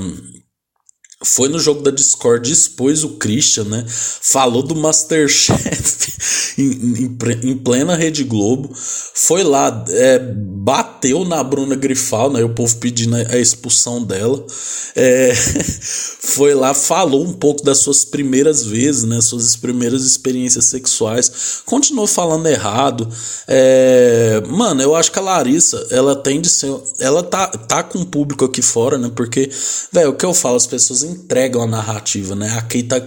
foi 1.24 1.48
no 1.48 1.58
jogo 1.58 1.82
da 1.82 1.90
Discord, 1.90 2.50
expôs 2.50 3.02
o 3.02 3.16
Christian, 3.16 3.64
né? 3.64 3.84
Falou 3.88 4.62
do 4.62 4.76
Masterchef 4.76 6.12
em, 6.56 6.62
em, 6.62 7.50
em, 7.50 7.58
plena 7.58 7.96
Rede 7.96 8.22
Globo. 8.22 8.70
Foi 8.72 9.42
lá, 9.42 9.84
é, 9.88 10.20
bateu 10.20 11.24
na 11.24 11.42
Bruna 11.42 11.74
Grifal, 11.74 12.32
né? 12.32 12.44
O 12.44 12.50
povo 12.50 12.76
pedindo 12.76 13.16
a 13.16 13.36
expulsão 13.36 14.04
dela. 14.04 14.46
É, 14.94 15.34
foi 16.22 16.54
lá, 16.54 16.72
falou 16.72 17.24
um 17.24 17.32
pouco 17.32 17.64
das 17.64 17.78
suas 17.78 18.04
primeiras 18.04 18.62
vezes, 18.62 19.02
né? 19.02 19.20
Suas 19.20 19.56
primeiras 19.56 20.04
experiências 20.04 20.66
sexuais. 20.66 21.62
Continuou 21.66 22.06
falando 22.06 22.46
errado. 22.46 23.08
É, 23.48 24.40
mano, 24.46 24.80
eu 24.80 24.94
acho 24.94 25.10
que 25.10 25.18
a 25.18 25.22
Larissa, 25.22 25.84
ela 25.90 26.14
tem 26.14 26.40
de 26.40 26.48
ser. 26.48 26.72
Ela 27.00 27.24
tá, 27.24 27.48
tá 27.48 27.82
com 27.82 27.98
o 27.98 28.06
público 28.06 28.44
aqui 28.44 28.62
fora, 28.62 28.96
né? 28.96 29.10
Porque, 29.16 29.50
velho, 29.90 30.10
o 30.10 30.14
que 30.14 30.24
eu 30.24 30.32
falo, 30.32 30.54
as 30.54 30.66
pessoas 30.66 31.07
entregam 31.08 31.62
a 31.62 31.66
narrativa, 31.66 32.34
né? 32.34 32.50
A 32.56 32.62
Kay 32.62 32.82
tá 32.82 33.00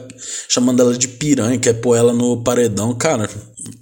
chamando 0.48 0.82
ela 0.82 0.98
de 0.98 1.08
piranha, 1.08 1.58
quer 1.58 1.74
pôr 1.74 1.96
ela 1.96 2.14
no 2.14 2.44
paredão. 2.44 2.94
Cara, 2.96 3.30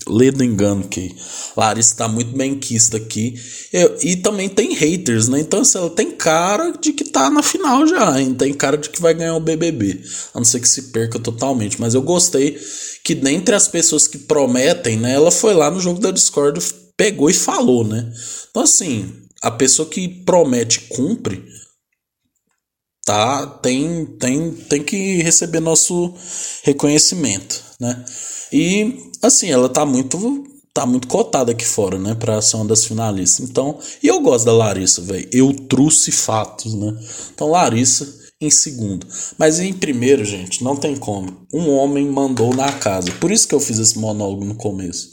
lê 0.08 0.32
do 0.32 0.43
engano 0.43 0.88
que 0.88 1.15
Larissa 1.55 1.95
tá 1.95 2.08
muito 2.08 2.36
bem 2.36 2.58
quista 2.58 2.97
aqui. 2.97 3.36
Eu, 3.71 3.97
e 4.01 4.15
também 4.15 4.49
tem 4.49 4.73
haters, 4.73 5.27
né? 5.27 5.39
Então, 5.39 5.62
assim, 5.62 5.77
ela 5.77 5.89
tem 5.89 6.12
cara 6.12 6.71
de 6.71 6.93
que 6.93 7.03
tá 7.03 7.29
na 7.29 7.43
final 7.43 7.88
já, 7.88 8.19
hein? 8.19 8.34
Tem 8.34 8.53
cara 8.53 8.77
de 8.77 8.89
que 8.89 9.01
vai 9.01 9.13
ganhar 9.13 9.36
o 9.36 9.39
BBB. 9.39 10.01
A 10.34 10.39
não 10.39 10.45
ser 10.45 10.60
que 10.60 10.69
se 10.69 10.84
perca 10.91 11.19
totalmente. 11.19 11.79
Mas 11.79 11.93
eu 11.93 12.01
gostei 12.01 12.60
que 13.03 13.15
dentre 13.15 13.55
as 13.55 13.67
pessoas 13.67 14.08
que 14.08 14.17
prometem, 14.17 14.97
né? 14.97 15.13
Ela 15.13 15.32
foi 15.32 15.53
lá 15.53 15.71
no 15.71 15.79
jogo 15.79 15.99
da 15.99 16.12
Discord, 16.12 16.60
pegou 16.97 17.29
e 17.29 17.34
falou, 17.34 17.84
né? 17.84 18.12
Então, 18.49 18.63
assim, 18.63 19.13
a 19.41 19.51
pessoa 19.51 19.88
que 19.88 20.08
promete 20.08 20.82
cumpre 20.89 21.43
tá 23.10 23.48
tem 23.48 24.06
tem 24.06 24.52
tem 24.52 24.84
que 24.84 25.24
receber 25.24 25.60
nosso 25.60 26.13
reconhecimento, 26.62 27.60
né? 27.80 28.06
E 28.54 29.10
assim, 29.24 29.50
ela 29.50 29.67
tá 29.67 29.84
muito 29.84 30.43
tá 30.72 30.86
muito 30.86 31.08
cotada 31.08 31.52
aqui 31.52 31.65
fora, 31.65 31.98
né, 31.98 32.13
para 32.13 32.39
ser 32.39 32.58
uma 32.58 32.65
das 32.65 32.86
finalistas. 32.86 33.50
Então, 33.50 33.80
e 34.04 34.08
eu 34.08 34.22
gosto 34.22 34.45
da 34.45 34.54
Larissa, 34.54 35.02
velho. 35.02 35.28
Eu 35.34 35.52
trouxe 35.52 36.12
fatos, 36.12 36.76
né? 36.76 36.95
Então, 37.34 37.50
Larissa 37.50 38.08
em 38.39 38.52
segundo. 38.52 39.06
Mas 39.38 39.60
em 39.60 39.74
primeiro, 39.74 40.24
gente, 40.24 40.63
não 40.63 40.76
tem 40.76 40.95
como. 40.95 41.48
Um 41.52 41.72
homem 41.72 42.06
mandou 42.06 42.56
na 42.56 42.72
casa. 42.72 43.12
Por 43.14 43.32
isso 43.32 43.48
que 43.48 43.56
eu 43.56 43.60
fiz 43.60 43.80
esse 43.80 43.98
monólogo 43.98 44.46
no 44.46 44.54
começo. 44.54 45.10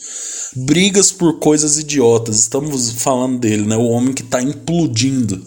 Brigas 0.55 1.11
por 1.11 1.39
coisas 1.39 1.79
idiotas. 1.79 2.39
Estamos 2.39 2.93
falando 2.93 3.39
dele, 3.39 3.67
né? 3.67 3.77
O 3.77 3.89
homem 3.89 4.13
que 4.13 4.23
tá 4.23 4.43
implodindo. 4.43 5.43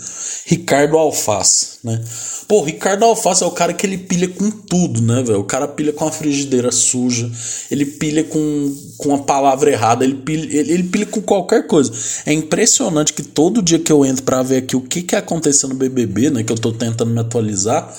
Ricardo 0.45 0.97
Alface, 0.97 1.77
né? 1.83 2.03
Pô, 2.47 2.63
Ricardo 2.63 3.05
Alface 3.05 3.43
é 3.43 3.45
o 3.45 3.51
cara 3.51 3.71
que 3.71 3.85
ele 3.85 3.99
pilha 3.99 4.27
com 4.27 4.49
tudo, 4.49 4.99
né, 4.99 5.21
velho? 5.21 5.41
O 5.41 5.43
cara 5.43 5.67
pilha 5.67 5.93
com 5.93 6.07
a 6.07 6.11
frigideira 6.11 6.71
suja, 6.71 7.29
ele 7.69 7.85
pilha 7.85 8.23
com, 8.23 8.75
com 8.97 9.13
a 9.13 9.19
palavra 9.19 9.69
errada, 9.69 10.03
ele 10.03 10.15
pilha, 10.15 10.57
ele, 10.57 10.73
ele 10.73 10.83
pilha 10.85 11.05
com 11.05 11.21
qualquer 11.21 11.67
coisa. 11.67 11.91
É 12.25 12.33
impressionante 12.33 13.13
que 13.13 13.21
todo 13.21 13.61
dia 13.61 13.77
que 13.77 13.91
eu 13.91 14.03
entro 14.03 14.23
para 14.23 14.41
ver 14.41 14.57
aqui 14.57 14.75
o 14.75 14.81
que 14.81 15.03
que 15.03 15.15
aconteceu 15.15 15.69
no 15.69 15.75
BBB, 15.75 16.31
né, 16.31 16.43
que 16.43 16.51
eu 16.51 16.57
tô 16.57 16.71
tentando 16.71 17.11
me 17.11 17.19
atualizar, 17.19 17.95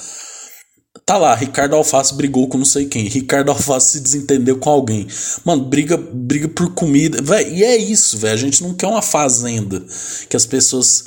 Tá 1.07 1.17
lá, 1.17 1.37
Ricardo 1.37 1.77
Alface 1.77 2.13
brigou 2.15 2.49
com 2.49 2.59
não 2.59 2.65
sei 2.65 2.85
quem. 2.85 3.07
Ricardo 3.07 3.53
Alface 3.53 3.93
se 3.93 4.01
desentendeu 4.01 4.59
com 4.59 4.71
alguém. 4.71 5.07
Mano, 5.45 5.65
briga, 5.65 5.97
briga 5.97 6.49
por 6.49 6.75
comida. 6.75 7.23
Véi, 7.23 7.59
e 7.59 7.65
é 7.65 7.77
isso, 7.77 8.19
velho. 8.19 8.35
A 8.35 8.37
gente 8.37 8.61
não 8.61 8.75
quer 8.75 8.89
uma 8.89 9.01
fazenda 9.01 9.85
que 10.29 10.37
as 10.37 10.45
pessoas 10.45 11.05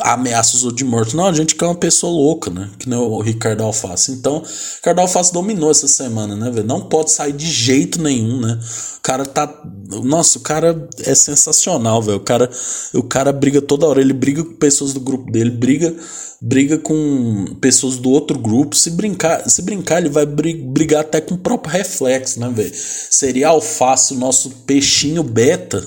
ameaçam 0.00 0.60
outros 0.62 0.78
de 0.78 0.84
morte. 0.84 1.14
Não, 1.14 1.26
a 1.26 1.32
gente 1.34 1.56
quer 1.56 1.66
uma 1.66 1.74
pessoa 1.74 2.10
louca, 2.10 2.50
né? 2.50 2.70
Que 2.78 2.88
não 2.88 2.96
é 2.96 3.06
o 3.06 3.20
Ricardo 3.20 3.62
Alface. 3.62 4.12
Então, 4.12 4.42
Ricardo 4.76 5.00
Alface 5.00 5.30
dominou 5.30 5.70
essa 5.70 5.88
semana, 5.88 6.34
né, 6.34 6.50
velho? 6.50 6.66
Não 6.66 6.88
pode 6.88 7.10
sair 7.10 7.32
de 7.34 7.46
jeito 7.46 8.00
nenhum, 8.00 8.40
né? 8.40 8.58
O 8.96 9.02
cara 9.02 9.26
tá. 9.26 9.62
Nossa, 10.04 10.38
o 10.38 10.42
cara 10.42 10.88
é 11.00 11.14
sensacional, 11.14 12.00
velho. 12.00 12.16
O 12.16 12.24
cara, 12.24 12.50
o 12.94 13.02
cara 13.02 13.30
briga 13.30 13.60
toda 13.60 13.86
hora. 13.86 14.00
Ele 14.00 14.14
briga 14.14 14.42
com 14.42 14.54
pessoas 14.54 14.94
do 14.94 15.00
grupo 15.00 15.30
dele, 15.30 15.50
briga 15.50 15.94
briga 16.40 16.78
com 16.78 17.56
pessoas 17.60 17.96
do 17.96 18.10
outro 18.10 18.38
grupo. 18.38 18.76
Se 18.76 18.90
brincar, 18.90 19.48
se 19.48 19.62
brincar, 19.62 19.98
ele 19.98 20.08
vai 20.08 20.26
brigar 20.26 21.00
até 21.00 21.20
com 21.20 21.34
o 21.34 21.38
próprio 21.38 21.72
reflexo, 21.72 22.38
né, 22.40 22.48
velho? 22.48 22.72
Seria 22.74 23.48
alface 23.48 24.14
o 24.14 24.18
nosso 24.18 24.50
peixinho 24.66 25.22
beta, 25.22 25.80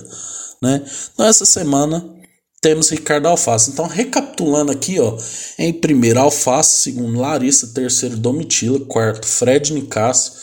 né? 0.62 0.84
Então 1.14 1.26
essa 1.26 1.46
semana 1.46 2.22
temos 2.62 2.90
Ricardo 2.90 3.28
Alface. 3.28 3.72
Então, 3.72 3.88
recapitulando 3.88 4.72
aqui, 4.72 5.00
ó, 5.00 5.18
em 5.58 5.74
primeiro 5.74 6.20
Alface, 6.20 6.84
segundo 6.84 7.20
Larissa, 7.20 7.74
terceiro 7.74 8.16
Domitila, 8.16 8.80
quarto 8.82 9.26
Fred 9.26 9.74
Nicásio, 9.74 10.34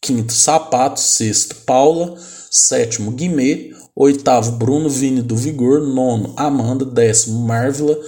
quinto 0.00 0.32
Sapato, 0.32 0.98
sexto 0.98 1.56
Paula, 1.66 2.16
sétimo 2.50 3.10
Guimê, 3.10 3.72
oitavo 3.94 4.52
Bruno. 4.52 4.88
Vini 4.88 5.20
do 5.20 5.36
Vigor, 5.36 5.82
nono 5.82 6.32
Amanda, 6.38 6.86
décimo 6.86 7.38
Marvila, 7.40 7.98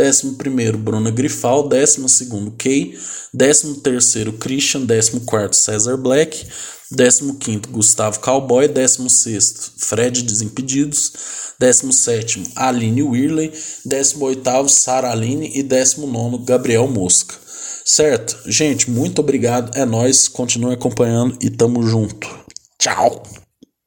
11 0.00 0.76
Bruna 0.78 1.10
Grifal, 1.10 1.68
12 1.68 2.00
Kay, 2.56 2.98
13 3.36 4.32
Christian, 4.38 4.86
14 4.86 5.56
César 5.56 5.96
Black, 5.96 6.46
15 6.90 7.68
Gustavo 7.70 8.18
Cowboy, 8.20 8.66
16 8.66 9.72
Fred 9.76 10.22
Desimpedidos, 10.22 11.12
17 11.60 12.52
Aline 12.56 13.02
Whirley, 13.02 13.52
18 13.84 14.68
Sara 14.68 15.10
Aline 15.12 15.52
e 15.54 15.62
19 15.62 16.44
Gabriel 16.44 16.88
Mosca. 16.88 17.34
Certo? 17.84 18.38
Gente, 18.46 18.90
muito 18.90 19.20
obrigado. 19.20 19.76
É 19.76 19.84
nós. 19.84 20.28
Continue 20.28 20.74
acompanhando 20.74 21.36
e 21.40 21.50
tamo 21.50 21.82
junto. 21.82 22.28
Tchau. 22.78 23.22